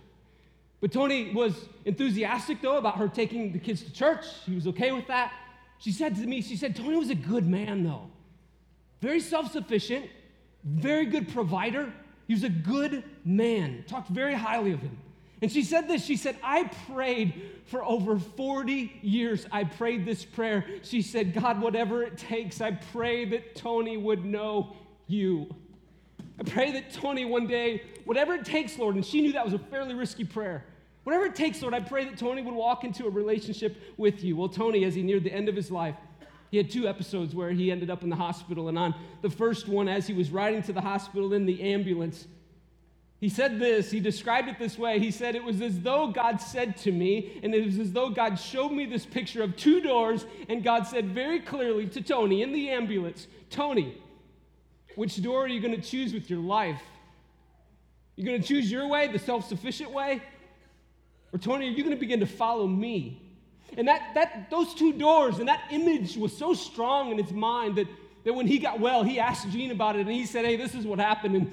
But 0.79 0.91
Tony 0.91 1.33
was 1.33 1.53
enthusiastic, 1.85 2.61
though, 2.61 2.77
about 2.77 2.97
her 2.97 3.07
taking 3.07 3.51
the 3.51 3.59
kids 3.59 3.83
to 3.83 3.91
church. 3.91 4.25
He 4.45 4.55
was 4.55 4.67
okay 4.67 4.91
with 4.91 5.07
that. 5.07 5.33
She 5.81 5.91
said 5.91 6.15
to 6.17 6.27
me, 6.27 6.43
she 6.43 6.57
said, 6.57 6.75
Tony 6.75 6.95
was 6.95 7.09
a 7.09 7.15
good 7.15 7.47
man, 7.47 7.83
though. 7.83 8.07
Very 9.01 9.19
self 9.19 9.51
sufficient, 9.51 10.05
very 10.63 11.07
good 11.07 11.27
provider. 11.33 11.91
He 12.27 12.35
was 12.35 12.43
a 12.43 12.49
good 12.49 13.03
man, 13.25 13.83
talked 13.87 14.09
very 14.09 14.35
highly 14.35 14.73
of 14.73 14.79
him. 14.79 14.95
And 15.41 15.51
she 15.51 15.63
said 15.63 15.87
this 15.87 16.05
she 16.05 16.17
said, 16.17 16.37
I 16.43 16.65
prayed 16.87 17.41
for 17.65 17.83
over 17.83 18.19
40 18.19 18.99
years. 19.01 19.47
I 19.51 19.63
prayed 19.63 20.05
this 20.05 20.23
prayer. 20.23 20.65
She 20.83 21.01
said, 21.01 21.33
God, 21.33 21.59
whatever 21.59 22.03
it 22.03 22.15
takes, 22.15 22.61
I 22.61 22.71
pray 22.71 23.25
that 23.25 23.55
Tony 23.55 23.97
would 23.97 24.23
know 24.23 24.75
you. 25.07 25.47
I 26.39 26.43
pray 26.43 26.71
that 26.73 26.93
Tony 26.93 27.25
one 27.25 27.47
day, 27.47 27.81
whatever 28.05 28.35
it 28.35 28.45
takes, 28.45 28.77
Lord, 28.77 28.95
and 28.95 29.05
she 29.05 29.21
knew 29.21 29.33
that 29.33 29.43
was 29.43 29.55
a 29.55 29.59
fairly 29.59 29.95
risky 29.95 30.25
prayer. 30.25 30.63
Whatever 31.03 31.25
it 31.25 31.35
takes, 31.35 31.61
Lord, 31.61 31.73
I 31.73 31.79
pray 31.79 32.05
that 32.05 32.17
Tony 32.17 32.41
would 32.41 32.53
walk 32.53 32.83
into 32.83 33.07
a 33.07 33.09
relationship 33.09 33.75
with 33.97 34.23
you. 34.23 34.35
Well, 34.35 34.49
Tony, 34.49 34.83
as 34.83 34.93
he 34.93 35.01
neared 35.01 35.23
the 35.23 35.33
end 35.33 35.49
of 35.49 35.55
his 35.55 35.71
life, 35.71 35.95
he 36.51 36.57
had 36.57 36.69
two 36.69 36.87
episodes 36.87 37.33
where 37.33 37.51
he 37.51 37.71
ended 37.71 37.89
up 37.89 38.03
in 38.03 38.09
the 38.09 38.15
hospital. 38.15 38.67
And 38.67 38.77
on 38.77 38.93
the 39.21 39.29
first 39.29 39.67
one, 39.67 39.87
as 39.87 40.05
he 40.05 40.13
was 40.13 40.29
riding 40.29 40.61
to 40.63 40.73
the 40.73 40.81
hospital 40.81 41.33
in 41.33 41.45
the 41.45 41.61
ambulance, 41.61 42.27
he 43.21 43.29
said 43.29 43.59
this, 43.59 43.91
he 43.91 43.99
described 43.99 44.49
it 44.49 44.57
this 44.57 44.79
way. 44.79 44.99
He 44.99 45.11
said, 45.11 45.35
It 45.35 45.43
was 45.43 45.61
as 45.61 45.79
though 45.79 46.07
God 46.07 46.41
said 46.41 46.75
to 46.77 46.91
me, 46.91 47.39
and 47.43 47.53
it 47.53 47.63
was 47.63 47.77
as 47.77 47.91
though 47.93 48.09
God 48.09 48.39
showed 48.39 48.71
me 48.71 48.85
this 48.85 49.05
picture 49.05 49.43
of 49.43 49.55
two 49.55 49.79
doors, 49.79 50.25
and 50.49 50.63
God 50.63 50.87
said 50.87 51.13
very 51.13 51.39
clearly 51.39 51.85
to 51.89 52.01
Tony 52.01 52.41
in 52.41 52.51
the 52.51 52.69
ambulance, 52.69 53.27
Tony, 53.51 53.95
which 54.95 55.21
door 55.21 55.45
are 55.45 55.47
you 55.47 55.61
going 55.61 55.75
to 55.75 55.81
choose 55.81 56.13
with 56.13 56.31
your 56.31 56.39
life? 56.39 56.81
You're 58.15 58.25
going 58.25 58.41
to 58.41 58.47
choose 58.47 58.71
your 58.71 58.87
way, 58.87 59.07
the 59.07 59.19
self 59.19 59.47
sufficient 59.47 59.91
way, 59.91 60.21
or 61.33 61.39
Tony, 61.39 61.67
are 61.67 61.71
you 61.71 61.83
going 61.83 61.95
to 61.95 61.99
begin 61.99 62.19
to 62.19 62.25
follow 62.25 62.67
me? 62.67 63.21
And 63.77 63.87
that, 63.87 64.13
that, 64.15 64.49
those 64.49 64.73
two 64.73 64.93
doors 64.93 65.39
and 65.39 65.47
that 65.47 65.61
image 65.71 66.17
was 66.17 66.35
so 66.35 66.53
strong 66.53 67.11
in 67.11 67.17
his 67.17 67.31
mind 67.31 67.77
that, 67.77 67.87
that 68.25 68.33
when 68.33 68.47
he 68.47 68.59
got 68.59 68.79
well, 68.79 69.03
he 69.03 69.19
asked 69.19 69.49
Jean 69.49 69.71
about 69.71 69.95
it 69.95 70.01
and 70.01 70.11
he 70.11 70.25
said, 70.25 70.43
Hey, 70.45 70.57
this 70.57 70.75
is 70.75 70.85
what 70.85 70.99
happened. 70.99 71.35
And 71.35 71.51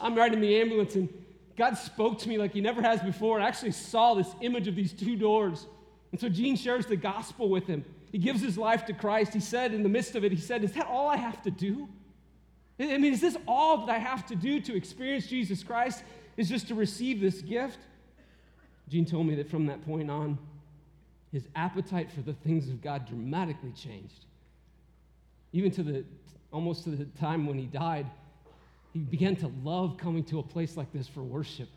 I'm 0.00 0.18
in 0.18 0.40
the 0.40 0.60
ambulance 0.60 0.94
and 0.94 1.08
God 1.56 1.76
spoke 1.76 2.18
to 2.20 2.28
me 2.28 2.38
like 2.38 2.52
he 2.52 2.60
never 2.60 2.82
has 2.82 3.00
before. 3.00 3.40
I 3.40 3.48
actually 3.48 3.72
saw 3.72 4.14
this 4.14 4.28
image 4.40 4.68
of 4.68 4.76
these 4.76 4.92
two 4.92 5.16
doors. 5.16 5.66
And 6.12 6.20
so 6.20 6.28
Jean 6.28 6.54
shares 6.54 6.86
the 6.86 6.96
gospel 6.96 7.48
with 7.48 7.66
him. 7.66 7.84
he 8.12 8.18
gives 8.18 8.40
his 8.40 8.56
life 8.56 8.86
to 8.86 8.92
Christ. 8.92 9.34
He 9.34 9.40
said, 9.40 9.74
in 9.74 9.82
the 9.82 9.88
midst 9.88 10.14
of 10.14 10.24
it, 10.24 10.32
he 10.32 10.38
said, 10.38 10.62
Is 10.62 10.72
that 10.72 10.86
all 10.86 11.08
I 11.08 11.16
have 11.16 11.42
to 11.42 11.50
do? 11.50 11.88
I 12.80 12.96
mean, 12.98 13.12
is 13.12 13.20
this 13.20 13.36
all 13.48 13.86
that 13.86 13.92
I 13.92 13.98
have 13.98 14.24
to 14.26 14.36
do 14.36 14.60
to 14.60 14.76
experience 14.76 15.26
Jesus 15.26 15.64
Christ? 15.64 16.04
Is 16.36 16.48
just 16.48 16.68
to 16.68 16.76
receive 16.76 17.20
this 17.20 17.40
gift? 17.40 17.78
Jean 18.88 19.04
told 19.04 19.26
me 19.26 19.34
that 19.36 19.50
from 19.50 19.66
that 19.66 19.84
point 19.84 20.10
on, 20.10 20.38
his 21.32 21.46
appetite 21.54 22.10
for 22.10 22.22
the 22.22 22.32
things 22.32 22.68
of 22.68 22.80
God 22.82 23.06
dramatically 23.06 23.72
changed. 23.72 24.24
Even 25.52 25.70
to 25.72 25.82
the 25.82 26.04
almost 26.50 26.84
to 26.84 26.90
the 26.90 27.04
time 27.20 27.46
when 27.46 27.58
he 27.58 27.66
died, 27.66 28.06
he 28.92 29.00
began 29.00 29.36
to 29.36 29.52
love 29.62 29.98
coming 29.98 30.24
to 30.24 30.38
a 30.38 30.42
place 30.42 30.76
like 30.76 30.92
this 30.92 31.06
for 31.06 31.22
worship. 31.22 31.68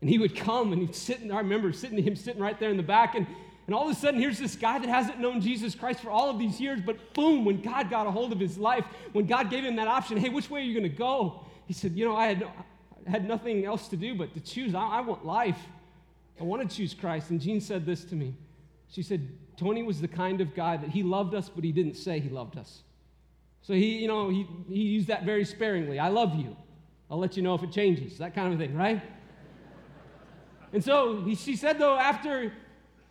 And 0.00 0.08
he 0.08 0.18
would 0.18 0.36
come 0.36 0.72
and 0.72 0.80
he'd 0.80 0.94
sit, 0.94 1.20
and 1.20 1.32
I 1.32 1.38
remember 1.38 1.72
sitting 1.72 2.02
him 2.02 2.16
sitting 2.16 2.40
right 2.40 2.58
there 2.58 2.70
in 2.70 2.76
the 2.76 2.82
back, 2.82 3.14
and, 3.14 3.26
and 3.66 3.74
all 3.74 3.88
of 3.88 3.96
a 3.96 3.98
sudden, 3.98 4.20
here's 4.20 4.38
this 4.38 4.56
guy 4.56 4.78
that 4.78 4.88
hasn't 4.88 5.20
known 5.20 5.40
Jesus 5.40 5.74
Christ 5.74 6.00
for 6.00 6.10
all 6.10 6.30
of 6.30 6.38
these 6.38 6.60
years, 6.60 6.80
but 6.84 7.14
boom, 7.14 7.44
when 7.44 7.60
God 7.60 7.90
got 7.90 8.06
a 8.06 8.10
hold 8.10 8.32
of 8.32 8.40
his 8.40 8.58
life, 8.58 8.84
when 9.12 9.26
God 9.26 9.50
gave 9.50 9.64
him 9.64 9.76
that 9.76 9.88
option, 9.88 10.16
hey, 10.16 10.28
which 10.28 10.50
way 10.50 10.60
are 10.60 10.64
you 10.64 10.74
going 10.78 10.90
to 10.90 10.96
go? 10.96 11.44
He 11.66 11.72
said, 11.72 11.92
You 11.92 12.04
know, 12.04 12.16
I 12.16 12.26
had, 12.26 12.48
had 13.06 13.26
nothing 13.26 13.64
else 13.64 13.88
to 13.88 13.96
do 13.96 14.14
but 14.14 14.34
to 14.34 14.40
choose. 14.40 14.74
I, 14.74 14.84
I 14.84 15.00
want 15.00 15.24
life. 15.24 15.58
I 16.40 16.44
want 16.44 16.68
to 16.68 16.76
choose 16.76 16.94
Christ. 16.94 17.30
And 17.30 17.40
Jean 17.40 17.60
said 17.60 17.86
this 17.86 18.04
to 18.06 18.14
me. 18.14 18.34
She 18.90 19.02
said, 19.02 19.28
Tony 19.56 19.82
was 19.82 20.00
the 20.00 20.08
kind 20.08 20.40
of 20.40 20.54
guy 20.54 20.76
that 20.76 20.90
he 20.90 21.02
loved 21.02 21.34
us, 21.34 21.48
but 21.48 21.64
he 21.64 21.72
didn't 21.72 21.94
say 21.94 22.20
he 22.20 22.28
loved 22.28 22.58
us. 22.58 22.82
So 23.62 23.74
he, 23.74 23.98
you 23.98 24.08
know, 24.08 24.28
he, 24.28 24.46
he 24.68 24.82
used 24.82 25.08
that 25.08 25.24
very 25.24 25.44
sparingly. 25.44 25.98
I 25.98 26.08
love 26.08 26.34
you. 26.34 26.56
I'll 27.10 27.18
let 27.18 27.36
you 27.36 27.42
know 27.42 27.54
if 27.54 27.62
it 27.62 27.70
changes, 27.70 28.18
that 28.18 28.34
kind 28.34 28.52
of 28.52 28.58
thing, 28.58 28.74
right? 28.74 29.00
and 30.72 30.82
so 30.82 31.22
he, 31.22 31.34
she 31.34 31.56
said, 31.56 31.78
though, 31.78 31.96
after, 31.96 32.52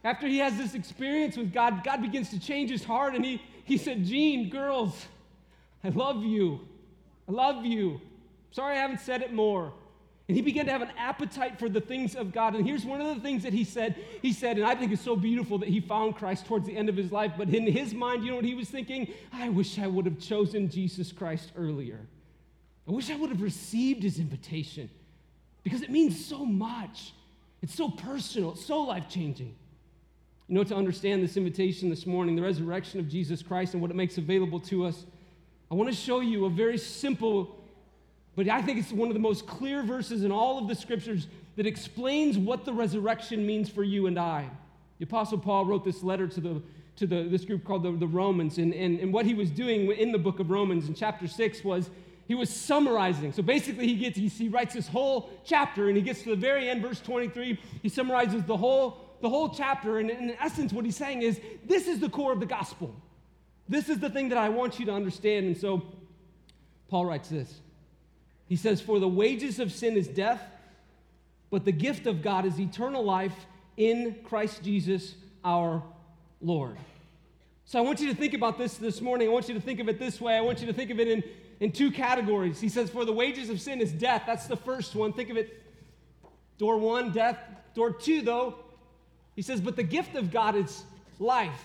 after 0.04 0.28
he 0.28 0.40
has 0.40 0.58
this 0.58 0.74
experience 0.74 1.38
with 1.38 1.54
God, 1.54 1.84
God 1.84 2.01
begins 2.01 2.30
to 2.32 2.40
change 2.40 2.70
his 2.70 2.84
heart. 2.84 3.16
And 3.16 3.24
he, 3.24 3.42
he 3.63 3.78
said, 3.78 4.04
Jean, 4.04 4.50
girls, 4.50 5.06
I 5.84 5.90
love 5.90 6.24
you. 6.24 6.62
I 7.30 7.32
love 7.32 7.66
you. 7.66 8.01
Sorry 8.51 8.75
I 8.75 8.82
haven't 8.82 9.00
said 9.00 9.22
it 9.22 9.34
more. 9.34 9.72
And 10.28 10.38
he 10.38 10.42
began 10.42 10.66
to 10.66 10.72
have 10.72 10.82
an 10.82 10.92
appetite 10.98 11.60
for 11.60 11.68
the 11.68 11.82
things 11.82 12.16
of 12.16 12.32
God. 12.32 12.56
And 12.56 12.66
here's 12.66 12.86
one 12.86 13.01
of 13.01 13.16
the 13.16 13.22
things 13.22 13.44
that 13.44 13.54
he 13.54 13.63
said. 13.63 13.96
He 14.22 14.32
said, 14.32 14.58
and 14.58 14.66
I 14.66 14.75
think 14.75 14.92
it's 14.92 15.01
so 15.01 15.16
beautiful 15.16 15.58
that 15.58 15.68
he 15.68 15.82
found 15.82 16.16
Christ 16.16 16.46
towards 16.46 16.66
the 16.66 16.78
end 16.78 16.90
of 16.90 16.96
his 16.96 17.12
life, 17.12 17.34
but 17.38 17.50
in 17.50 17.68
his 17.68 17.94
mind, 17.94 18.24
you 18.24 18.30
know 18.30 18.38
what 18.38 18.46
he 18.46 18.56
was 18.56 18.70
thinking? 18.70 19.12
I 19.34 19.50
wish 19.50 19.78
I 19.78 19.88
would 19.88 20.06
have 20.06 20.20
chosen 20.20 20.70
Jesus 20.70 21.12
Christ 21.12 21.51
earlier. 21.58 22.00
I 22.88 22.92
wish 22.92 23.10
I 23.10 23.16
would 23.16 23.30
have 23.30 23.42
received 23.42 24.04
his 24.04 24.20
invitation 24.20 24.90
because 25.63 25.82
it 25.82 25.90
means 25.90 26.24
so 26.25 26.46
much. 26.46 27.13
It's 27.62 27.75
so 27.75 27.90
personal, 27.90 28.54
it's 28.54 28.66
so 28.66 28.82
life 28.82 29.08
changing. 29.10 29.56
You 30.48 30.56
know, 30.56 30.63
to 30.63 30.75
understand 30.75 31.24
this 31.24 31.38
invitation 31.38 31.90
this 31.90 32.06
morning, 32.06 32.36
the 32.36 32.42
resurrection 32.42 33.00
of 33.00 33.08
Jesus 33.08 33.42
Christ 33.42 33.74
and 33.74 33.82
what 33.82 33.92
it 33.92 33.96
makes 33.96 34.18
available 34.18 34.60
to 34.62 34.86
us, 34.86 35.06
I 35.70 35.75
want 35.75 35.90
to 35.90 35.96
show 35.96 36.20
you 36.20 36.46
a 36.46 36.50
very 36.50 36.78
simple 36.78 37.61
but 38.36 38.48
I 38.48 38.62
think 38.62 38.80
it's 38.80 38.92
one 38.92 39.10
of 39.10 39.14
the 39.14 39.20
most 39.20 39.46
clear 39.46 39.84
verses 39.84 40.24
in 40.24 40.32
all 40.32 40.58
of 40.58 40.68
the 40.68 40.76
scriptures 40.76 41.28
that 41.58 41.66
explains 41.66 42.38
what 42.38 42.66
the 42.66 42.74
resurrection 42.74 43.46
means 43.46 43.70
for 43.70 43.84
you 43.84 44.08
and 44.08 44.18
I. 44.18 44.50
The 45.00 45.06
Apostle 45.06 45.38
Paul 45.38 45.66
wrote 45.66 45.84
this 45.84 46.02
letter 46.02 46.28
to, 46.28 46.42
the, 46.42 46.62
to 46.96 47.08
the, 47.08 47.24
this 47.24 47.44
group 47.44 47.66
called 47.66 47.84
the, 47.84 47.92
the 47.92 48.08
Romans, 48.08 48.58
and, 48.58 48.74
and, 48.74 49.00
and 49.00 49.12
what 49.12 49.26
he 49.26 49.34
was 49.34 49.52
doing 49.52 49.92
in 49.92 50.12
the 50.12 50.18
book 50.18 50.40
of 50.40 50.50
Romans 50.50 50.88
in 50.88 50.94
chapter 50.94 51.28
6 51.28 51.64
was 51.64 51.90
he 52.28 52.36
was 52.36 52.50
summarizing. 52.50 53.34
So 53.34 53.42
basically, 53.42 53.88
he 53.88 53.96
gets 53.96 54.18
he 54.18 54.48
writes 54.48 54.74
this 54.74 54.88
whole 54.88 55.30
chapter, 55.44 55.90
and 55.90 55.98
he 55.98 56.02
gets 56.02 56.22
to 56.24 56.30
the 56.30 56.36
very 56.36 56.70
end, 56.70 56.82
verse 56.82 57.02
23. 57.02 57.60
He 57.82 57.90
summarizes 57.90 58.44
the 58.44 58.56
whole 58.56 59.02
the 59.22 59.30
whole 59.30 59.50
chapter, 59.50 60.00
and 60.00 60.10
in 60.10 60.36
essence, 60.40 60.72
what 60.74 60.86
he's 60.86 60.96
saying 60.96 61.22
is, 61.22 61.40
this 61.66 61.88
is 61.88 62.00
the 62.00 62.10
core 62.10 62.32
of 62.32 62.40
the 62.40 62.46
gospel. 62.46 62.96
This 63.70 63.90
is 63.90 64.00
the 64.00 64.10
thing 64.10 64.30
that 64.30 64.38
I 64.38 64.50
want 64.50 64.80
you 64.80 64.86
to 64.88 64.94
understand. 64.94 65.46
And 65.46 65.58
so, 65.58 65.84
Paul 66.90 67.06
writes 67.06 67.30
this. 67.30 67.60
He 68.51 68.58
says, 68.58 68.81
For 68.81 69.00
the 69.00 69.08
wages 69.08 69.60
of 69.60 69.72
sin 69.72 69.96
is 69.96 70.10
death, 70.10 70.43
but 71.51 71.63
the 71.63 71.72
gift 71.72 72.05
of 72.05 72.22
God 72.22 72.46
is 72.46 72.60
eternal 72.60 73.01
life 73.01 73.46
in 73.77 74.17
Christ 74.25 74.62
Jesus 74.62 75.15
our 75.41 75.81
Lord. 76.41 76.75
So 77.63 77.79
I 77.79 77.81
want 77.81 78.01
you 78.01 78.10
to 78.10 78.13
think 78.13 78.34
about 78.34 78.58
this 78.58 78.75
this 78.75 79.00
morning. 79.00 79.29
I 79.29 79.31
want 79.31 79.48
you 79.48 79.53
to 79.53 79.62
think 79.62 79.79
of 79.79 79.88
it 79.88 80.00
this 80.00 80.20
way. 80.20 80.36
I 80.36 80.41
want 80.41 80.60
you 80.60 80.67
to 80.67 80.74
think 80.74 80.91
of 80.91 81.00
it 81.00 81.08
in, 81.08 81.24
in 81.62 81.72
two 81.72 81.91
categories. 81.91 82.60
He 82.60 82.67
says, 82.67 82.89
For 82.89 83.05
the 83.05 83.13
wages 83.13 83.50
of 83.50 83.62
sin 83.62 83.79
is 83.79 83.93
death. 83.93 84.24
That's 84.27 84.48
the 84.48 84.58
first 84.58 84.96
one. 84.96 85.13
Think 85.13 85.29
of 85.29 85.38
it 85.38 85.63
door 86.58 86.77
one, 86.77 87.13
death. 87.13 87.38
Door 87.74 87.93
two, 88.00 88.22
though, 88.22 88.55
he 89.34 89.41
says, 89.41 89.62
But 89.62 89.77
the 89.77 89.84
gift 89.84 90.15
of 90.15 90.29
God 90.29 90.58
is 90.58 90.84
life. 91.20 91.63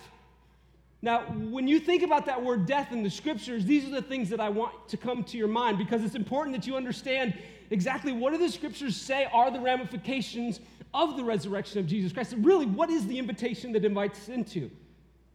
Now, 1.06 1.20
when 1.20 1.68
you 1.68 1.78
think 1.78 2.02
about 2.02 2.26
that 2.26 2.42
word 2.42 2.66
death 2.66 2.90
in 2.90 3.04
the 3.04 3.10
scriptures, 3.10 3.64
these 3.64 3.86
are 3.86 3.92
the 3.92 4.02
things 4.02 4.28
that 4.30 4.40
I 4.40 4.48
want 4.48 4.88
to 4.88 4.96
come 4.96 5.22
to 5.22 5.38
your 5.38 5.46
mind 5.46 5.78
because 5.78 6.02
it's 6.02 6.16
important 6.16 6.56
that 6.56 6.66
you 6.66 6.74
understand 6.74 7.38
exactly 7.70 8.10
what 8.10 8.32
do 8.32 8.38
the 8.38 8.50
scriptures 8.50 8.96
say 8.96 9.28
are 9.32 9.52
the 9.52 9.60
ramifications 9.60 10.58
of 10.92 11.16
the 11.16 11.22
resurrection 11.22 11.78
of 11.78 11.86
Jesus 11.86 12.12
Christ. 12.12 12.32
And 12.32 12.44
really, 12.44 12.66
what 12.66 12.90
is 12.90 13.06
the 13.06 13.20
invitation 13.20 13.70
that 13.74 13.84
invites 13.84 14.28
into? 14.28 14.68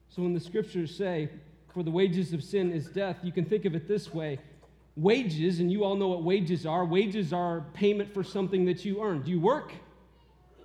So 0.10 0.24
when 0.24 0.34
the 0.34 0.42
scriptures 0.42 0.94
say, 0.94 1.30
for 1.74 1.84
the 1.84 1.92
wages 1.92 2.34
of 2.34 2.44
sin 2.44 2.74
is 2.74 2.88
death, 2.88 3.16
you 3.24 3.32
can 3.32 3.46
think 3.46 3.64
of 3.64 3.74
it 3.74 3.88
this 3.88 4.14
way. 4.14 4.40
Wages, 4.98 5.62
and 5.62 5.72
you 5.72 5.86
all 5.86 5.96
know 5.96 6.10
what 6.10 6.22
wages 6.22 6.66
are. 6.66 6.84
Wages 6.84 7.32
are 7.32 7.64
payment 7.74 8.14
for 8.14 8.26
something 8.26 8.66
that 8.66 8.84
you 8.84 9.02
earn. 9.02 9.22
Do 9.22 9.32
you 9.32 9.40
work? 9.40 9.72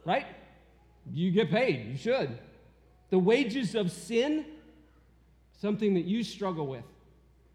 Right? 0.04 0.26
You 1.12 1.30
get 1.30 1.48
paid. 1.48 1.92
You 1.92 1.96
should. 1.96 2.36
The 3.10 3.20
wages 3.20 3.76
of 3.76 3.92
sin 3.92 4.46
something 5.60 5.94
that 5.94 6.04
you 6.04 6.22
struggle 6.22 6.66
with, 6.66 6.84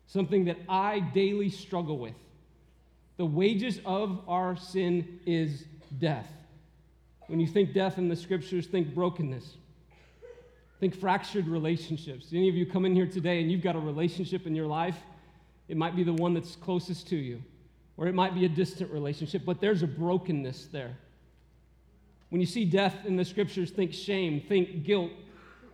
something 0.08 0.46
that 0.46 0.58
I 0.68 1.00
daily 1.00 1.50
struggle 1.50 1.98
with. 1.98 2.16
The 3.18 3.26
wages 3.26 3.80
of 3.86 4.22
our 4.28 4.56
sin 4.56 5.20
is 5.26 5.66
death. 6.00 6.28
When 7.28 7.40
you 7.40 7.48
think 7.48 7.74
death 7.74 7.98
in 7.98 8.10
the 8.10 8.16
scriptures, 8.16 8.68
think 8.68 8.94
brokenness. 8.94 9.58
Think 10.80 10.96
fractured 10.96 11.48
relationships. 11.48 12.28
Any 12.34 12.50
of 12.50 12.56
you 12.56 12.66
come 12.66 12.86
in 12.86 12.96
here 12.96 13.06
today 13.06 13.40
and 13.40 13.52
you've 13.52 13.62
got 13.62 13.76
a 13.76 13.80
relationship 13.80 14.48
in 14.48 14.56
your 14.56 14.66
life, 14.66 14.98
it 15.68 15.78
might 15.78 15.96
be 15.96 16.04
the 16.04 16.14
one 16.14 16.34
that's 16.34 16.56
closest 16.56 17.08
to 17.10 17.16
you, 17.16 17.42
or 17.98 18.08
it 18.08 18.16
might 18.16 18.34
be 18.34 18.46
a 18.46 18.50
distant 18.50 18.92
relationship, 18.92 19.44
but 19.46 19.62
there's 19.62 19.84
a 19.84 19.88
brokenness 19.88 20.66
there. 20.72 20.98
When 22.30 22.42
you 22.42 22.48
see 22.48 22.66
death 22.66 23.06
in 23.06 23.16
the 23.16 23.24
scriptures, 23.24 23.70
think 23.70 23.94
shame, 23.94 24.42
think 24.42 24.84
guilt, 24.84 25.12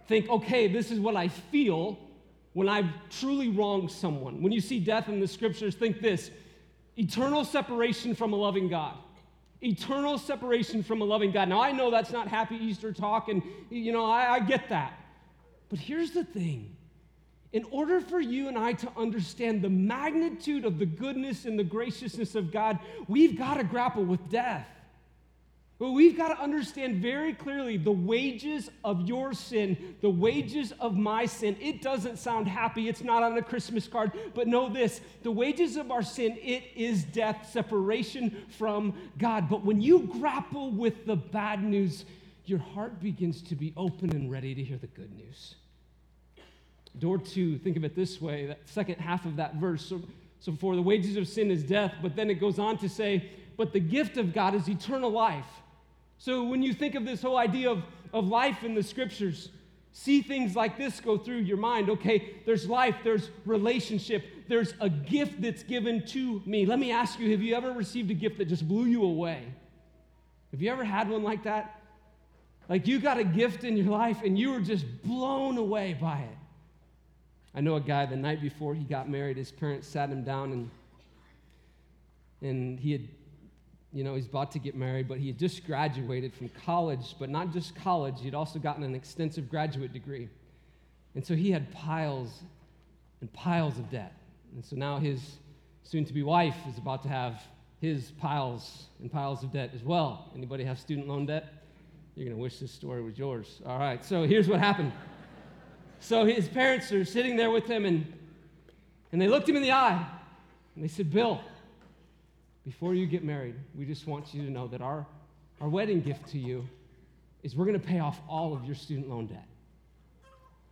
think, 0.07 0.29
okay, 0.29 0.67
this 0.67 0.91
is 0.91 1.00
what 1.00 1.15
I 1.15 1.29
feel, 1.29 1.98
when 2.54 2.70
I've 2.70 2.89
truly 3.10 3.50
wronged 3.50 3.92
someone. 3.92 4.42
When 4.42 4.51
you 4.51 4.62
see 4.62 4.80
death 4.80 5.10
in 5.10 5.20
the 5.20 5.27
scriptures, 5.27 5.75
think 5.75 6.01
this 6.01 6.32
eternal 6.96 7.46
separation 7.46 8.16
from 8.16 8.34
a 8.34 8.36
loving 8.36 8.68
God. 8.68 8.96
Eternal 9.62 10.18
separation 10.18 10.84
from 10.84 11.01
a 11.01 11.06
loving 11.06 11.32
God. 11.32 11.50
Now, 11.50 11.62
I 11.62 11.72
know 11.72 11.89
that's 11.89 12.12
not 12.12 12.27
happy 12.27 12.56
Easter 12.56 12.94
talk, 12.94 13.27
and, 13.27 13.42
you 13.70 13.92
know, 13.92 14.06
I, 14.06 14.36
I 14.36 14.39
get 14.39 14.70
that. 14.70 14.94
But 15.70 15.80
here's 15.80 16.12
the 16.12 16.24
thing 16.24 16.75
in 17.54 17.63
order 17.72 18.01
for 18.01 18.20
you 18.20 18.50
and 18.50 18.58
I 18.58 18.74
to 18.74 18.92
understand 18.98 19.62
the 19.62 19.70
magnitude 19.70 20.66
of 20.66 20.80
the 20.80 20.86
goodness 20.86 21.46
and 21.46 21.58
the 21.58 21.63
graciousness 21.63 22.36
of 22.36 22.51
God, 22.51 22.77
we've 23.08 23.38
got 23.38 23.56
to 23.56 23.63
grapple 23.63 24.04
with 24.04 24.30
death. 24.30 24.68
But 25.79 25.91
we've 25.91 26.17
got 26.17 26.29
to 26.29 26.41
understand 26.41 27.03
very 27.03 27.34
clearly 27.34 27.77
the 27.77 27.91
wages 27.91 28.72
of 28.84 29.07
your 29.07 29.34
sin, 29.34 29.96
the 30.01 30.10
wages 30.10 30.74
of 30.79 30.98
my 30.98 31.27
sin. 31.27 31.55
It 31.62 31.84
doesn't 31.84 32.17
sound 32.17 32.48
happy. 32.48 32.89
It's 32.89 33.03
not 33.03 33.22
on 33.22 33.38
a 33.38 33.43
Christmas 33.43 33.88
card. 33.88 34.12
But 34.34 34.48
know 34.48 34.69
this 34.69 35.01
the 35.22 35.31
wages 35.31 35.77
of 35.77 35.91
our 35.91 36.01
sin, 36.01 36.38
it 36.41 36.63
is 36.75 37.03
death, 37.03 37.50
separation 37.51 38.46
from 38.57 38.96
God. 39.19 39.50
But 39.50 39.63
when 39.63 39.79
you 39.79 40.00
grapple 40.19 40.72
with 40.72 41.05
the 41.05 41.15
bad 41.15 41.63
news, 41.63 42.05
your 42.46 42.60
heart 42.60 43.00
begins 43.00 43.43
to 43.43 43.55
be 43.55 43.72
open 43.77 44.10
and 44.12 44.31
ready 44.31 44.55
to 44.55 44.63
hear 44.63 44.77
the 44.77 44.88
good 44.88 45.15
news. 45.15 45.55
Door 46.98 47.19
two, 47.19 47.60
think 47.60 47.77
of 47.77 47.84
it 47.84 47.96
this 47.96 48.19
way 48.19 48.48
that 48.48 48.62
second 48.65 48.96
half 48.96 49.25
of 49.25 49.36
that 49.36 49.55
verse. 49.55 49.86
So, 49.86 50.01
so 50.39 50.53
for 50.53 50.75
the 50.75 50.81
wages 50.81 51.17
of 51.17 51.27
sin 51.27 51.51
is 51.51 51.62
death, 51.62 51.93
but 52.01 52.15
then 52.15 52.31
it 52.31 52.36
goes 52.36 52.57
on 52.57 52.79
to 52.79 52.89
say, 52.89 53.29
but 53.57 53.74
the 53.74 53.79
gift 53.79 54.17
of 54.17 54.34
God 54.34 54.55
is 54.55 54.67
eternal 54.67 55.12
life 55.12 55.46
so 56.17 56.43
when 56.43 56.63
you 56.63 56.74
think 56.74 56.95
of 56.95 57.05
this 57.05 57.21
whole 57.21 57.38
idea 57.38 57.69
of, 57.69 57.83
of 58.13 58.27
life 58.27 58.63
in 58.63 58.74
the 58.74 58.83
scriptures, 58.83 59.50
see 59.91 60.21
things 60.21 60.55
like 60.55 60.77
this 60.77 61.00
go 61.00 61.17
through 61.17 61.38
your 61.38 61.57
mind. 61.57 61.89
Okay, 61.89 62.36
there's 62.45 62.67
life, 62.67 62.95
there's 63.03 63.29
relationship, 63.45 64.24
there's 64.47 64.74
a 64.79 64.89
gift 64.89 65.41
that's 65.41 65.63
given 65.63 66.05
to 66.07 66.41
me. 66.45 66.65
Let 66.65 66.79
me 66.79 66.91
ask 66.91 67.19
you 67.19 67.31
have 67.31 67.41
you 67.41 67.55
ever 67.55 67.71
received 67.71 68.09
a 68.12 68.15
gift 68.15 68.38
that 68.39 68.45
just 68.45 68.67
blew 68.67 68.86
you 68.86 69.03
away? 69.03 69.43
Have 70.51 70.62
you 70.62 70.71
ever 70.71 70.83
had 70.83 71.09
one 71.09 71.24
like 71.24 71.43
that? 71.43 71.81
Like 72.69 72.88
you 72.88 73.00
got 73.00 73.17
a 73.17 73.24
gift 73.24 73.63
in 73.63 73.77
your 73.77 73.88
life 73.88 74.21
and 74.24 74.38
you 74.38 74.51
were 74.51 74.59
just 74.59 74.86
blown 75.03 75.57
away 75.57 75.97
by 76.00 76.19
it. 76.19 76.38
I 77.55 77.62
know 77.62 77.75
a 77.75 77.81
guy 77.81 78.05
the 78.05 78.15
night 78.15 78.41
before 78.41 78.75
he 78.75 78.83
got 78.83 79.09
married, 79.09 79.38
his 79.38 79.51
parents 79.51 79.88
sat 79.88 80.09
him 80.09 80.24
down 80.24 80.51
and 80.51 80.69
and 82.41 82.79
he 82.79 82.91
had 82.91 83.07
you 83.98 84.04
know, 84.04 84.13
he's 84.13 84.27
about 84.27 84.51
to 84.51 84.60
get 84.60 84.75
married, 84.75 85.08
but 85.08 85.18
he 85.18 85.25
had 85.25 85.39
just 85.39 85.66
graduated 85.66 86.32
from 86.32 86.50
college, 86.50 87.16
but 87.18 87.32
not 87.32 87.51
just 87.51 87.75
college, 87.75 88.22
he'd 88.22 88.36
also 88.36 88.60
gotten 88.60 88.84
an 88.84 88.94
extensive 88.94 89.50
graduate 89.50 89.92
degree. 89.92 90.30
And 91.16 91.25
so 91.25 91.34
he 91.34 91.50
had 91.50 91.72
piles 91.72 92.44
and 93.20 93.34
piles 93.34 93.80
of 93.80 93.89
debt. 93.89 94.13
And 94.54 94.63
so 94.63 94.75
now 94.75 95.00
his 95.00 95.38
soon 95.82 96.06
to 96.06 96.13
be 96.13 96.22
wife 96.22 96.56
is 96.70 96.77
about 96.77 97.01
to 97.04 97.10
have 97.10 97.42
his 97.82 98.12
piles 98.12 98.84
and 99.00 99.12
piles 99.12 99.44
of 99.44 99.51
debt 99.51 99.72
as 99.74 99.84
well. 99.84 100.30
Anybody 100.36 100.63
have 100.63 100.77
student 100.77 101.08
loan 101.08 101.25
debt? 101.25 101.51
You're 102.16 102.25
going 102.25 102.38
to 102.38 102.42
wish 102.42 102.60
this 102.60 102.72
story 102.72 103.01
was 103.01 103.18
yours. 103.18 103.62
All 103.66 103.80
right, 103.80 104.06
so 104.06 104.27
here's 104.27 104.48
what 104.48 104.60
happened. 104.60 104.92
So 106.01 106.24
his 106.24 106.48
parents 106.48 106.92
are 106.92 107.04
sitting 107.04 107.36
there 107.36 107.50
with 107.50 107.66
him, 107.66 107.84
and, 107.84 108.13
and 109.12 109.20
they 109.20 109.27
looked 109.27 109.50
him 109.50 109.56
in 109.56 109.63
the 109.63 109.72
eye, 109.72 110.06
and 110.75 110.84
they 110.84 110.88
said, 110.88 111.12
Bill, 111.12 111.42
before 112.67 112.93
you 112.93 113.07
get 113.07 113.24
married, 113.24 113.55
we 113.77 113.86
just 113.86 114.05
want 114.07 114.33
you 114.33 114.43
to 114.43 114.51
know 114.51 114.67
that 114.67 114.81
our, 114.81 115.07
our 115.62 115.69
wedding 115.69 116.01
gift 116.01 116.27
to 116.27 116.38
you 116.38 116.67
is 117.41 117.55
we're 117.55 117.63
going 117.63 117.79
to 117.79 117.88
pay 117.88 118.00
off 118.00 118.19
all 118.27 118.53
of 118.53 118.65
your 118.65 118.75
student 118.75 119.09
loan 119.09 119.25
debt. 119.25 119.47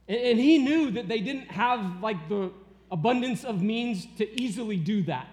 And, 0.09 0.19
and 0.19 0.37
he 0.37 0.57
knew 0.57 0.91
that 0.91 1.07
they 1.07 1.21
didn't 1.21 1.49
have 1.49 2.01
like 2.01 2.27
the 2.27 2.51
abundance 2.91 3.45
of 3.45 3.61
means 3.61 4.05
to 4.17 4.41
easily 4.41 4.75
do 4.75 5.03
that. 5.03 5.29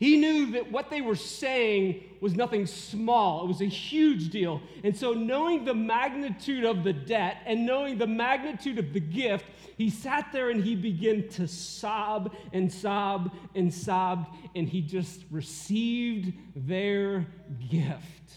He 0.00 0.16
knew 0.16 0.52
that 0.52 0.72
what 0.72 0.88
they 0.88 1.02
were 1.02 1.14
saying 1.14 2.02
was 2.22 2.34
nothing 2.34 2.64
small, 2.66 3.44
it 3.44 3.48
was 3.48 3.60
a 3.60 3.66
huge 3.66 4.30
deal. 4.30 4.62
And 4.82 4.96
so, 4.96 5.12
knowing 5.12 5.66
the 5.66 5.74
magnitude 5.74 6.64
of 6.64 6.84
the 6.84 6.94
debt 6.94 7.42
and 7.44 7.66
knowing 7.66 7.98
the 7.98 8.06
magnitude 8.06 8.78
of 8.78 8.94
the 8.94 9.00
gift, 9.00 9.44
he 9.76 9.90
sat 9.90 10.28
there 10.32 10.48
and 10.48 10.64
he 10.64 10.74
began 10.74 11.28
to 11.28 11.46
sob 11.46 12.34
and 12.54 12.72
sob 12.72 13.34
and 13.54 13.72
sobbed, 13.72 14.34
and 14.56 14.66
he 14.66 14.80
just 14.80 15.22
received 15.30 16.32
their 16.56 17.26
gift. 17.70 18.32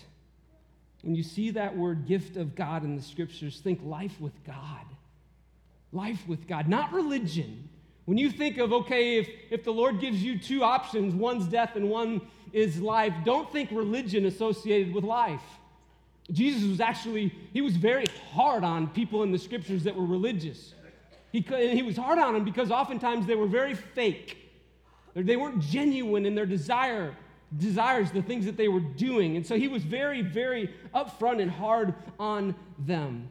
When 1.02 1.16
you 1.16 1.24
see 1.24 1.52
that 1.52 1.78
word 1.78 2.06
gift 2.06 2.36
of 2.36 2.56
God 2.56 2.84
in 2.84 2.98
the 2.98 3.02
scriptures, 3.02 3.62
think 3.62 3.80
life 3.84 4.20
with 4.20 4.44
God. 4.44 4.86
Life 5.94 6.28
with 6.28 6.46
God, 6.46 6.68
not 6.68 6.92
religion. 6.92 7.70
When 8.06 8.18
you 8.18 8.30
think 8.30 8.58
of, 8.58 8.74
okay, 8.74 9.18
if, 9.20 9.30
if 9.50 9.64
the 9.64 9.72
Lord 9.72 10.00
gives 10.00 10.22
you 10.22 10.38
two 10.38 10.64
options, 10.64 11.16
one's 11.16 11.46
death 11.46 11.76
and 11.76 11.90
one 11.90 12.22
is 12.52 12.82
life, 12.82 13.14
don't 13.24 13.52
think 13.52 13.70
religion 13.72 14.26
associated 14.26 14.94
with 14.94 15.04
life. 15.04 15.42
Jesus 16.32 16.68
was 16.68 16.80
actually, 16.80 17.34
he 17.54 17.62
was 17.62 17.76
very 17.76 18.06
hard 18.32 18.64
on 18.64 18.88
people 18.88 19.24
in 19.24 19.32
the 19.32 19.40
scriptures 19.40 19.84
that 19.84 19.96
were 19.96 20.06
religious. 20.06 20.74
He, 21.32 21.42
he 21.42 21.82
was 21.82 21.98
hard 21.98 22.20
on 22.20 22.34
them 22.34 22.44
because 22.44 22.72
oftentimes 22.72 23.26
they 23.26 23.36
were 23.36 23.48
very 23.48 23.74
fake. 23.74 24.38
They 25.16 25.36
weren't 25.36 25.60
genuine 25.60 26.26
in 26.26 26.36
their 26.36 26.46
desire, 26.46 27.16
desires, 27.58 28.12
the 28.12 28.22
things 28.22 28.46
that 28.46 28.58
they 28.58 28.68
were 28.68 28.80
doing. 28.80 29.36
And 29.36 29.46
so 29.46 29.58
he 29.58 29.68
was 29.68 29.84
very, 29.84 30.22
very 30.22 30.74
upfront 30.94 31.42
and 31.42 31.50
hard 31.50 31.94
on 32.20 32.56
them. 32.80 33.30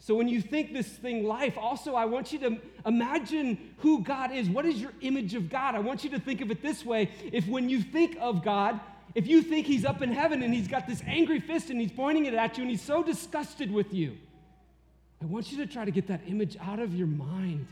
So 0.00 0.14
when 0.14 0.28
you 0.28 0.40
think 0.40 0.72
this 0.72 0.86
thing 0.86 1.24
life, 1.24 1.58
also 1.58 1.94
I 1.94 2.04
want 2.04 2.32
you 2.32 2.38
to 2.40 2.58
imagine 2.86 3.72
who 3.78 4.02
God 4.02 4.32
is. 4.32 4.48
What 4.48 4.64
is 4.64 4.80
your 4.80 4.92
image 5.00 5.34
of 5.34 5.50
God? 5.50 5.74
I 5.74 5.80
want 5.80 6.04
you 6.04 6.10
to 6.10 6.20
think 6.20 6.40
of 6.40 6.50
it 6.50 6.62
this 6.62 6.84
way. 6.84 7.10
If 7.32 7.46
when 7.48 7.68
you 7.68 7.82
think 7.82 8.16
of 8.20 8.44
God, 8.44 8.80
if 9.14 9.26
you 9.26 9.42
think 9.42 9.66
he's 9.66 9.84
up 9.84 10.00
in 10.00 10.12
heaven 10.12 10.42
and 10.42 10.54
he's 10.54 10.68
got 10.68 10.86
this 10.86 11.02
angry 11.06 11.40
fist 11.40 11.70
and 11.70 11.80
he's 11.80 11.92
pointing 11.92 12.26
it 12.26 12.34
at 12.34 12.56
you 12.56 12.62
and 12.62 12.70
he's 12.70 12.82
so 12.82 13.02
disgusted 13.02 13.72
with 13.72 13.92
you, 13.92 14.16
I 15.20 15.26
want 15.26 15.50
you 15.50 15.58
to 15.58 15.66
try 15.66 15.84
to 15.84 15.90
get 15.90 16.06
that 16.06 16.20
image 16.28 16.56
out 16.60 16.78
of 16.78 16.94
your 16.94 17.08
mind. 17.08 17.66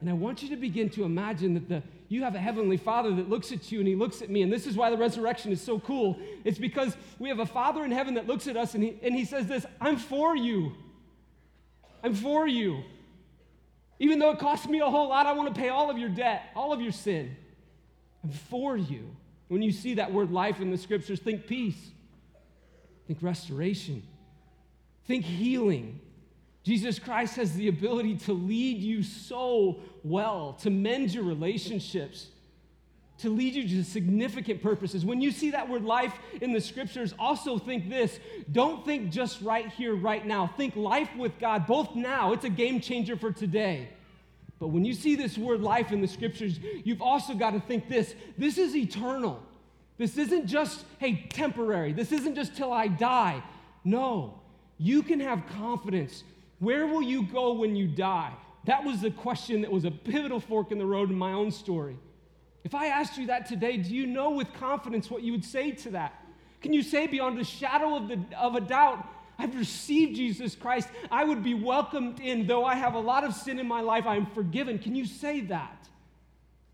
And 0.00 0.10
I 0.10 0.12
want 0.12 0.42
you 0.42 0.50
to 0.50 0.56
begin 0.56 0.90
to 0.90 1.04
imagine 1.04 1.54
that 1.54 1.68
the, 1.68 1.82
you 2.08 2.22
have 2.22 2.34
a 2.34 2.38
heavenly 2.38 2.76
father 2.76 3.12
that 3.14 3.28
looks 3.28 3.52
at 3.52 3.72
you 3.72 3.80
and 3.80 3.88
he 3.88 3.96
looks 3.96 4.22
at 4.22 4.30
me. 4.30 4.42
And 4.42 4.52
this 4.52 4.66
is 4.66 4.76
why 4.76 4.90
the 4.90 4.96
resurrection 4.96 5.50
is 5.50 5.60
so 5.60 5.80
cool. 5.80 6.18
It's 6.44 6.58
because 6.58 6.96
we 7.18 7.28
have 7.28 7.40
a 7.40 7.46
father 7.46 7.84
in 7.84 7.90
heaven 7.90 8.14
that 8.14 8.26
looks 8.26 8.46
at 8.46 8.56
us 8.56 8.74
and 8.74 8.84
he, 8.84 8.98
and 9.02 9.14
he 9.14 9.24
says 9.24 9.46
this 9.46 9.66
I'm 9.80 9.96
for 9.96 10.36
you. 10.36 10.72
I'm 12.04 12.14
for 12.14 12.46
you. 12.46 12.84
Even 13.98 14.18
though 14.18 14.30
it 14.30 14.38
costs 14.38 14.68
me 14.68 14.80
a 14.80 14.86
whole 14.86 15.08
lot, 15.08 15.24
I 15.26 15.32
want 15.32 15.52
to 15.52 15.58
pay 15.58 15.70
all 15.70 15.90
of 15.90 15.96
your 15.96 16.10
debt, 16.10 16.50
all 16.54 16.72
of 16.72 16.80
your 16.82 16.92
sin. 16.92 17.34
I'm 18.22 18.30
for 18.30 18.76
you. 18.76 19.16
When 19.48 19.62
you 19.62 19.72
see 19.72 19.94
that 19.94 20.12
word 20.12 20.30
life 20.30 20.60
in 20.60 20.70
the 20.70 20.76
scriptures, 20.76 21.18
think 21.18 21.46
peace, 21.46 21.90
think 23.06 23.20
restoration, 23.22 24.02
think 25.06 25.24
healing. 25.24 26.00
Jesus 26.62 26.98
Christ 26.98 27.36
has 27.36 27.54
the 27.54 27.68
ability 27.68 28.16
to 28.16 28.32
lead 28.34 28.78
you 28.78 29.02
so 29.02 29.80
well, 30.02 30.58
to 30.60 30.70
mend 30.70 31.14
your 31.14 31.24
relationships, 31.24 32.26
to 33.18 33.30
lead 33.30 33.54
you 33.54 33.68
to 33.68 33.84
significant 33.84 34.62
purposes. 34.62 35.04
When 35.04 35.20
you 35.20 35.30
see 35.30 35.50
that 35.50 35.68
word 35.68 35.84
life 35.84 36.14
in 36.40 36.52
the 36.52 36.60
scriptures, 36.60 37.14
also 37.18 37.58
think 37.58 37.88
this 37.88 38.18
don't 38.50 38.84
think 38.84 39.10
just 39.10 39.40
right 39.40 39.68
here, 39.68 39.94
right 39.94 40.26
now. 40.26 40.48
Think 40.56 40.74
life 40.76 41.10
with 41.16 41.38
God, 41.38 41.66
both 41.66 41.94
now. 41.94 42.32
It's 42.32 42.44
a 42.44 42.50
game 42.50 42.80
changer 42.80 43.16
for 43.16 43.30
today. 43.30 43.88
But 44.58 44.68
when 44.68 44.84
you 44.84 44.94
see 44.94 45.14
this 45.14 45.38
word 45.38 45.60
life 45.60 45.92
in 45.92 46.00
the 46.00 46.08
scriptures, 46.08 46.58
you've 46.84 47.02
also 47.02 47.34
got 47.34 47.50
to 47.50 47.60
think 47.60 47.88
this 47.88 48.14
this 48.36 48.58
is 48.58 48.74
eternal. 48.74 49.42
This 49.96 50.18
isn't 50.18 50.46
just, 50.46 50.84
hey, 50.98 51.26
temporary. 51.28 51.92
This 51.92 52.10
isn't 52.10 52.34
just 52.34 52.56
till 52.56 52.72
I 52.72 52.88
die. 52.88 53.42
No, 53.84 54.40
you 54.78 55.02
can 55.02 55.20
have 55.20 55.44
confidence. 55.56 56.24
Where 56.58 56.86
will 56.86 57.02
you 57.02 57.22
go 57.22 57.52
when 57.52 57.76
you 57.76 57.86
die? 57.86 58.32
That 58.64 58.82
was 58.82 59.00
the 59.00 59.10
question 59.10 59.60
that 59.60 59.70
was 59.70 59.84
a 59.84 59.90
pivotal 59.90 60.40
fork 60.40 60.72
in 60.72 60.78
the 60.78 60.86
road 60.86 61.10
in 61.10 61.18
my 61.18 61.32
own 61.32 61.50
story. 61.52 61.96
If 62.64 62.74
I 62.74 62.86
asked 62.86 63.18
you 63.18 63.26
that 63.26 63.46
today, 63.46 63.76
do 63.76 63.94
you 63.94 64.06
know 64.06 64.30
with 64.30 64.52
confidence 64.54 65.10
what 65.10 65.22
you 65.22 65.32
would 65.32 65.44
say 65.44 65.70
to 65.70 65.90
that? 65.90 66.14
Can 66.62 66.72
you 66.72 66.82
say 66.82 67.06
beyond 67.06 67.38
a 67.38 67.44
shadow 67.44 67.94
of, 67.94 68.08
the, 68.08 68.18
of 68.38 68.54
a 68.54 68.60
doubt, 68.60 69.06
I've 69.38 69.54
received 69.54 70.16
Jesus 70.16 70.54
Christ. 70.54 70.88
I 71.10 71.24
would 71.24 71.42
be 71.42 71.54
welcomed 71.54 72.20
in. 72.20 72.46
Though 72.46 72.64
I 72.64 72.74
have 72.74 72.94
a 72.94 73.00
lot 73.00 73.24
of 73.24 73.34
sin 73.34 73.58
in 73.58 73.66
my 73.66 73.80
life, 73.80 74.06
I 74.06 74.16
am 74.16 74.26
forgiven. 74.26 74.78
Can 74.78 74.94
you 74.94 75.04
say 75.04 75.40
that? 75.42 75.88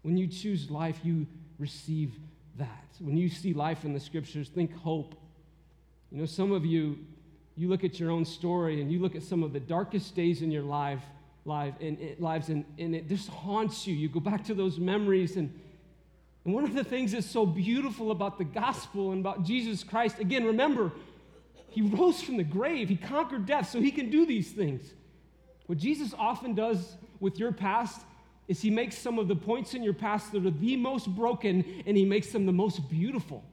When 0.02 0.16
you 0.16 0.26
choose 0.26 0.70
life, 0.70 0.98
you 1.02 1.26
receive 1.58 2.12
that. 2.58 2.86
When 3.00 3.16
you 3.16 3.28
see 3.28 3.52
life 3.52 3.84
in 3.84 3.92
the 3.92 4.00
scriptures, 4.00 4.48
think 4.48 4.74
hope. 4.76 5.14
You 6.12 6.18
know, 6.18 6.26
some 6.26 6.52
of 6.52 6.64
you, 6.64 6.98
you 7.56 7.68
look 7.68 7.84
at 7.84 7.98
your 7.98 8.10
own 8.10 8.24
story 8.24 8.80
and 8.80 8.92
you 8.92 9.00
look 9.00 9.14
at 9.16 9.22
some 9.22 9.42
of 9.42 9.52
the 9.52 9.60
darkest 9.60 10.14
days 10.14 10.42
in 10.42 10.50
your 10.50 10.62
life, 10.62 11.02
life 11.44 11.74
and, 11.80 11.98
lives, 12.18 12.48
and, 12.48 12.64
and 12.78 12.94
it 12.94 13.08
just 13.08 13.28
haunts 13.28 13.86
you. 13.86 13.94
You 13.94 14.08
go 14.08 14.20
back 14.20 14.44
to 14.44 14.54
those 14.54 14.78
memories 14.78 15.36
and 15.36 15.52
and 16.44 16.54
one 16.54 16.64
of 16.64 16.74
the 16.74 16.84
things 16.84 17.12
that's 17.12 17.28
so 17.28 17.44
beautiful 17.44 18.10
about 18.10 18.38
the 18.38 18.44
gospel 18.44 19.12
and 19.12 19.20
about 19.20 19.44
Jesus 19.44 19.84
Christ, 19.84 20.18
again, 20.18 20.44
remember, 20.44 20.90
he 21.68 21.82
rose 21.82 22.22
from 22.22 22.36
the 22.36 22.44
grave, 22.44 22.88
he 22.88 22.96
conquered 22.96 23.46
death, 23.46 23.68
so 23.68 23.80
he 23.80 23.90
can 23.90 24.10
do 24.10 24.24
these 24.24 24.50
things. 24.50 24.94
What 25.66 25.78
Jesus 25.78 26.14
often 26.18 26.54
does 26.54 26.96
with 27.20 27.38
your 27.38 27.52
past 27.52 28.00
is 28.48 28.60
he 28.60 28.70
makes 28.70 28.98
some 28.98 29.18
of 29.18 29.28
the 29.28 29.36
points 29.36 29.74
in 29.74 29.82
your 29.82 29.92
past 29.92 30.32
that 30.32 30.44
are 30.44 30.50
the 30.50 30.76
most 30.76 31.14
broken 31.14 31.82
and 31.86 31.96
he 31.96 32.04
makes 32.04 32.32
them 32.32 32.46
the 32.46 32.52
most 32.52 32.88
beautiful. 32.88 33.44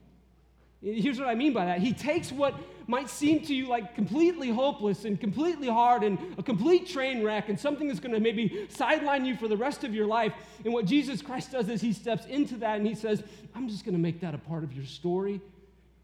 Here's 0.80 1.18
what 1.18 1.28
I 1.28 1.34
mean 1.34 1.52
by 1.52 1.64
that. 1.64 1.80
He 1.80 1.92
takes 1.92 2.30
what 2.30 2.54
might 2.86 3.10
seem 3.10 3.44
to 3.44 3.54
you 3.54 3.68
like 3.68 3.94
completely 3.94 4.48
hopeless 4.48 5.04
and 5.04 5.20
completely 5.20 5.68
hard 5.68 6.04
and 6.04 6.18
a 6.38 6.42
complete 6.42 6.86
train 6.86 7.22
wreck 7.22 7.48
and 7.48 7.58
something 7.58 7.88
that's 7.88 8.00
going 8.00 8.14
to 8.14 8.20
maybe 8.20 8.66
sideline 8.70 9.24
you 9.24 9.36
for 9.36 9.48
the 9.48 9.56
rest 9.56 9.82
of 9.82 9.92
your 9.92 10.06
life. 10.06 10.32
And 10.64 10.72
what 10.72 10.86
Jesus 10.86 11.20
Christ 11.20 11.52
does 11.52 11.68
is 11.68 11.80
he 11.80 11.92
steps 11.92 12.26
into 12.26 12.56
that 12.58 12.78
and 12.78 12.86
he 12.86 12.94
says, 12.94 13.22
I'm 13.54 13.68
just 13.68 13.84
going 13.84 13.94
to 13.94 14.00
make 14.00 14.20
that 14.20 14.34
a 14.34 14.38
part 14.38 14.62
of 14.62 14.72
your 14.72 14.86
story 14.86 15.40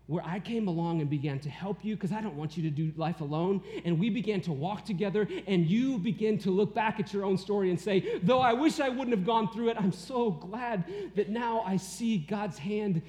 where 0.06 0.22
I 0.26 0.38
came 0.38 0.68
along 0.68 1.00
and 1.00 1.08
began 1.08 1.38
to 1.40 1.48
help 1.48 1.82
you 1.82 1.94
because 1.94 2.12
I 2.12 2.20
don't 2.20 2.36
want 2.36 2.56
you 2.58 2.62
to 2.64 2.70
do 2.70 2.92
life 2.96 3.22
alone. 3.22 3.62
And 3.86 3.98
we 3.98 4.10
began 4.10 4.42
to 4.42 4.52
walk 4.52 4.84
together, 4.84 5.26
and 5.46 5.66
you 5.66 5.96
begin 5.98 6.36
to 6.40 6.50
look 6.50 6.74
back 6.74 7.00
at 7.00 7.14
your 7.14 7.24
own 7.24 7.38
story 7.38 7.70
and 7.70 7.80
say, 7.80 8.18
Though 8.22 8.40
I 8.40 8.52
wish 8.52 8.80
I 8.80 8.90
wouldn't 8.90 9.16
have 9.16 9.24
gone 9.24 9.50
through 9.50 9.70
it, 9.70 9.78
I'm 9.78 9.92
so 9.92 10.30
glad 10.30 10.84
that 11.14 11.30
now 11.30 11.62
I 11.62 11.78
see 11.78 12.18
God's 12.18 12.58
hand 12.58 13.00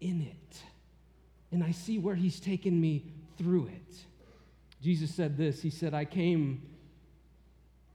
in 0.00 0.22
it 0.22 0.62
and 1.52 1.64
I 1.64 1.72
see 1.72 1.98
where 1.98 2.14
He's 2.14 2.40
taken 2.40 2.80
me 2.80 3.04
through 3.36 3.66
it. 3.66 3.96
Jesus 4.82 5.14
said 5.14 5.36
this 5.36 5.62
He 5.62 5.70
said, 5.70 5.94
I 5.94 6.04
came, 6.04 6.62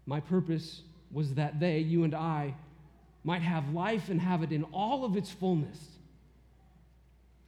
my 0.06 0.20
purpose 0.20 0.82
was 1.12 1.34
that 1.36 1.60
they, 1.60 1.80
you 1.80 2.04
and 2.04 2.14
I, 2.14 2.54
might 3.24 3.42
have 3.42 3.74
life 3.74 4.10
and 4.10 4.22
have 4.22 4.44
it 4.44 4.52
in 4.52 4.64
all 4.66 5.04
of 5.04 5.18
its 5.18 5.32
fullness. 5.32 5.80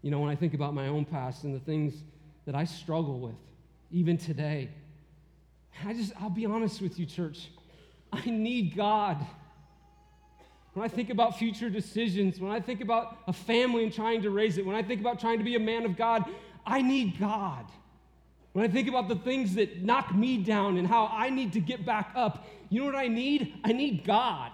You 0.01 0.11
know, 0.11 0.19
when 0.19 0.29
I 0.29 0.35
think 0.35 0.53
about 0.53 0.73
my 0.73 0.87
own 0.87 1.05
past 1.05 1.43
and 1.43 1.53
the 1.53 1.59
things 1.59 1.93
that 2.45 2.55
I 2.55 2.63
struggle 2.63 3.19
with, 3.19 3.35
even 3.91 4.17
today, 4.17 4.69
I 5.85 5.93
just, 5.93 6.13
I'll 6.19 6.29
be 6.29 6.45
honest 6.45 6.81
with 6.81 6.97
you, 6.99 7.05
church. 7.05 7.49
I 8.11 8.25
need 8.25 8.75
God. 8.75 9.23
When 10.77 10.85
I 10.85 10.93
think 10.93 11.09
about 11.09 11.39
future 11.39 11.71
decisions, 11.71 12.39
when 12.39 12.51
I 12.51 12.59
think 12.59 12.81
about 12.81 13.17
a 13.25 13.33
family 13.33 13.83
and 13.83 13.91
trying 13.91 14.21
to 14.21 14.29
raise 14.29 14.59
it, 14.59 14.65
when 14.65 14.75
I 14.75 14.83
think 14.83 15.01
about 15.01 15.19
trying 15.19 15.39
to 15.39 15.43
be 15.43 15.55
a 15.55 15.59
man 15.59 15.85
of 15.85 15.97
God, 15.97 16.23
I 16.67 16.83
need 16.83 17.19
God. 17.19 17.65
When 18.53 18.63
I 18.63 18.67
think 18.67 18.87
about 18.87 19.07
the 19.07 19.15
things 19.15 19.55
that 19.55 19.81
knock 19.81 20.13
me 20.13 20.37
down 20.37 20.77
and 20.77 20.87
how 20.87 21.07
I 21.11 21.31
need 21.31 21.53
to 21.53 21.59
get 21.59 21.83
back 21.83 22.11
up, 22.13 22.45
you 22.69 22.81
know 22.81 22.85
what 22.85 22.95
I 22.95 23.07
need? 23.07 23.55
I 23.63 23.73
need 23.73 24.05
God. 24.05 24.51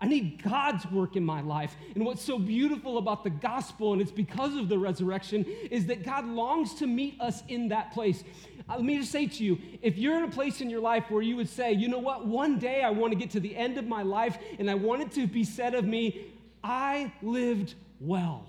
I 0.00 0.08
need 0.08 0.42
God's 0.42 0.90
work 0.90 1.14
in 1.14 1.26
my 1.26 1.42
life. 1.42 1.76
And 1.94 2.06
what's 2.06 2.22
so 2.22 2.38
beautiful 2.38 2.96
about 2.96 3.22
the 3.22 3.28
gospel, 3.28 3.92
and 3.92 4.00
it's 4.00 4.10
because 4.10 4.56
of 4.56 4.70
the 4.70 4.78
resurrection, 4.78 5.44
is 5.70 5.84
that 5.88 6.06
God 6.06 6.26
longs 6.26 6.72
to 6.76 6.86
meet 6.86 7.20
us 7.20 7.42
in 7.48 7.68
that 7.68 7.92
place. 7.92 8.24
Let 8.74 8.84
me 8.84 8.98
just 8.98 9.12
say 9.12 9.26
to 9.26 9.44
you 9.44 9.58
if 9.80 9.96
you're 9.96 10.16
in 10.16 10.24
a 10.24 10.30
place 10.30 10.60
in 10.60 10.68
your 10.68 10.80
life 10.80 11.04
where 11.08 11.22
you 11.22 11.36
would 11.36 11.48
say, 11.48 11.72
you 11.72 11.88
know 11.88 11.98
what, 11.98 12.26
one 12.26 12.58
day 12.58 12.82
I 12.82 12.90
want 12.90 13.12
to 13.12 13.18
get 13.18 13.30
to 13.30 13.40
the 13.40 13.54
end 13.56 13.78
of 13.78 13.86
my 13.86 14.02
life 14.02 14.38
and 14.58 14.68
I 14.68 14.74
want 14.74 15.02
it 15.02 15.12
to 15.12 15.26
be 15.26 15.44
said 15.44 15.74
of 15.74 15.84
me, 15.84 16.32
I 16.64 17.12
lived 17.22 17.74
well. 18.00 18.44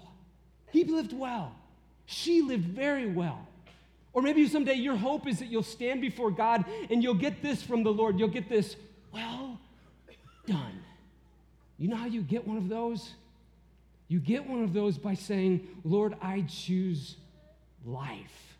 He 0.72 0.84
lived 0.84 1.14
well. 1.14 1.54
She 2.06 2.42
lived 2.42 2.66
very 2.66 3.06
well. 3.06 3.48
Or 4.14 4.24
maybe 4.24 4.48
someday 4.48 4.74
your 4.74 4.96
hope 4.96 5.28
is 5.28 5.40
that 5.40 5.48
you'll 5.48 5.62
stand 5.62 6.02
before 6.02 6.32
God 6.32 6.66
and 6.90 7.04
you'll 7.04 7.14
get 7.14 7.44
this 7.44 7.62
from 7.62 7.84
the 7.84 7.92
Lord. 7.92 8.18
You'll 8.18 8.30
get 8.30 8.50
this, 8.50 8.76
well 9.14 9.60
done. 10.48 10.82
You 11.78 11.90
know 11.90 11.96
how 11.96 12.08
you 12.08 12.22
get 12.22 12.48
one 12.48 12.58
of 12.58 12.70
those? 12.70 13.14
You 14.08 14.20
get 14.20 14.48
one 14.48 14.64
of 14.64 14.74
those 14.74 14.98
by 14.98 15.14
saying, 15.14 15.68
Lord, 15.84 16.16
I 16.22 16.46
choose 16.48 17.18
life. 17.86 18.57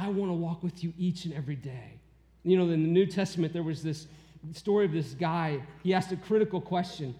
I 0.00 0.08
want 0.08 0.30
to 0.30 0.34
walk 0.34 0.62
with 0.62 0.82
you 0.82 0.94
each 0.98 1.26
and 1.26 1.34
every 1.34 1.56
day. 1.56 2.00
You 2.42 2.56
know, 2.56 2.64
in 2.64 2.70
the 2.82 2.88
New 2.88 3.06
Testament, 3.06 3.52
there 3.52 3.62
was 3.62 3.82
this 3.82 4.06
story 4.52 4.86
of 4.86 4.92
this 4.92 5.12
guy. 5.12 5.60
He 5.82 5.92
asked 5.92 6.10
a 6.10 6.16
critical 6.16 6.60
question. 6.60 7.14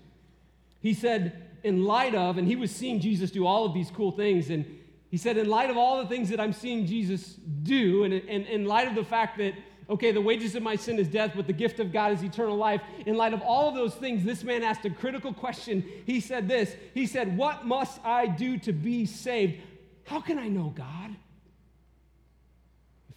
He 0.81 0.95
said, 0.95 1.49
in 1.63 1.85
light 1.85 2.15
of, 2.15 2.39
and 2.39 2.49
he 2.49 2.57
was 2.57 2.71
seeing 2.71 3.01
Jesus 3.01 3.31
do 3.31 3.47
all 3.47 3.67
of 3.67 3.75
these 3.75 3.91
cool 3.91 4.13
things, 4.13 4.49
and 4.49 4.65
he 5.11 5.19
said, 5.19 5.37
in 5.37 5.49
light 5.49 5.69
of 5.69 5.77
all 5.77 6.01
the 6.01 6.09
things 6.09 6.31
that 6.31 6.41
I'm 6.41 6.55
seeing 6.55 6.87
Jesus 6.87 7.35
do, 7.63 8.05
and, 8.05 8.15
in 8.15 8.65
light 8.65 8.89
of 8.89 8.95
the 8.95 9.05
fact 9.05 9.37
that, 9.39 9.53
okay, 9.91 10.11
the 10.13 10.21
wages 10.21 10.55
of 10.55 10.63
my 10.63 10.77
sin 10.77 10.99
is 10.99 11.09
death, 11.09 11.33
but 11.37 11.47
the 11.47 11.53
gift 11.53 11.81
of 11.81 11.93
God 11.93 12.13
is 12.13 12.23
eternal 12.23 12.57
life, 12.57 12.81
in 13.05 13.17
light 13.17 13.35
of 13.35 13.43
all 13.43 13.69
of 13.69 13.75
those 13.75 13.95
things, 13.95 14.25
this 14.25 14.43
man 14.43 14.63
asked 14.63 14.87
a 14.87 14.91
critical 14.91 15.35
question. 15.35 15.85
He 16.07 16.21
said 16.21 16.49
this 16.49 16.75
He 16.95 17.07
said, 17.07 17.37
What 17.37 17.67
must 17.67 18.03
I 18.05 18.27
do 18.27 18.57
to 18.59 18.73
be 18.73 19.05
saved? 19.05 19.61
How 20.07 20.21
can 20.21 20.39
I 20.39 20.49
know 20.49 20.73
God? 20.75 21.00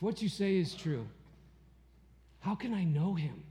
What 0.04 0.22
you 0.22 0.28
say 0.28 0.58
is 0.58 0.76
true, 0.76 1.08
how 2.42 2.56
can 2.56 2.74
I 2.74 2.84
know 2.84 3.14
him? 3.14 3.42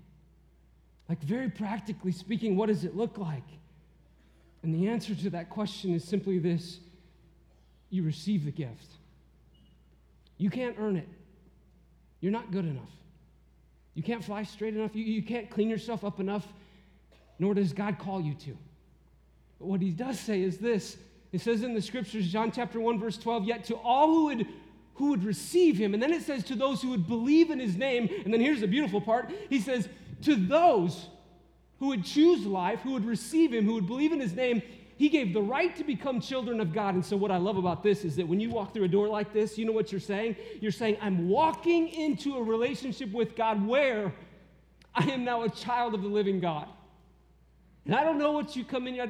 Like, 1.09 1.23
very 1.23 1.49
practically 1.49 2.13
speaking, 2.13 2.59
what 2.59 2.67
does 2.67 2.85
it 2.85 2.95
look 2.95 3.17
like? 3.17 3.47
And 4.63 4.75
the 4.75 4.89
answer 4.89 5.15
to 5.15 5.31
that 5.31 5.49
question 5.49 5.95
is 5.95 6.05
simply 6.05 6.39
this 6.39 6.79
you 7.89 8.03
receive 8.03 8.45
the 8.45 8.51
gift. 8.51 8.85
You 10.37 10.51
can't 10.51 10.77
earn 10.79 10.97
it. 10.97 11.09
You're 12.21 12.33
not 12.33 12.53
good 12.53 12.67
enough. 12.67 12.93
You 13.95 14.03
can't 14.03 14.23
fly 14.23 14.43
straight 14.43 14.77
enough. 14.77 14.95
You, 14.95 15.05
you 15.05 15.23
can't 15.23 15.49
clean 15.49 15.71
yourself 15.71 16.05
up 16.05 16.21
enough, 16.21 16.47
nor 17.39 17.55
does 17.55 17.73
God 17.73 17.99
call 17.99 18.21
you 18.21 18.35
to. 18.35 18.59
But 19.59 19.69
what 19.69 19.81
he 19.81 19.89
does 19.89 20.21
say 20.21 20.43
is 20.43 20.59
this 20.59 20.99
it 21.33 21.41
says 21.41 21.63
in 21.63 21.73
the 21.73 21.81
scriptures, 21.81 22.31
John 22.31 22.53
chapter 22.53 22.79
1, 22.79 23.01
verse 23.01 23.17
12, 23.17 23.45
yet 23.45 23.65
to 23.65 23.77
all 23.77 24.09
who 24.09 24.25
would 24.27 24.47
who 24.95 25.11
would 25.11 25.25
receive 25.25 25.77
him. 25.77 25.95
And 25.95 26.03
then 26.03 26.13
it 26.13 26.23
says 26.23 26.45
to 26.45 26.55
those 26.55 26.83
who 26.83 26.91
would 26.91 27.09
believe 27.09 27.51
in 27.51 27.59
his 27.59 27.77
name. 27.77 28.09
And 28.25 28.33
then 28.33 28.41
here's 28.41 28.61
the 28.61 28.67
beautiful 28.67 29.01
part. 29.01 29.33
He 29.49 29.61
says, 29.61 29.89
to 30.23 30.37
those 30.37 31.09
who 31.79 31.89
would 31.89 32.05
choose 32.05 32.47
life, 32.47 32.81
who 32.81 32.93
would 32.93 33.05
receive 33.05 33.53
him, 33.53 33.65
who 33.65 33.75
would 33.75 33.87
believe 33.87 34.13
in 34.13 34.21
his 34.21 34.35
name, 34.35 34.63
he 34.97 35.09
gave 35.09 35.33
the 35.33 35.43
right 35.43 35.75
to 35.77 35.83
become 35.83 36.21
children 36.21 36.61
of 36.61 36.73
God. 36.73 36.95
And 36.95 37.05
so, 37.05 37.17
what 37.17 37.33
I 37.33 37.39
love 37.39 37.57
about 37.57 37.83
this 37.83 38.05
is 38.05 38.15
that 38.17 38.29
when 38.29 38.39
you 38.39 38.51
walk 38.51 38.73
through 38.73 38.85
a 38.85 38.89
door 38.89 39.09
like 39.09 39.33
this, 39.33 39.59
you 39.59 39.65
know 39.65 39.73
what 39.73 39.91
you're 39.91 40.01
saying? 40.01 40.37
You're 40.61 40.71
saying, 40.71 40.97
I'm 41.01 41.29
walking 41.29 41.89
into 41.89 42.37
a 42.37 42.43
relationship 42.43 43.11
with 43.11 43.35
God 43.35 43.67
where 43.67 44.15
I 44.95 45.11
am 45.11 45.25
now 45.25 45.43
a 45.43 45.49
child 45.49 45.95
of 45.95 46.03
the 46.03 46.09
living 46.09 46.39
God. 46.39 46.69
And 47.85 47.97
I 47.97 48.05
don't 48.05 48.19
know 48.19 48.31
what 48.31 48.55
you 48.55 48.65
come 48.65 48.87
in, 48.87 48.95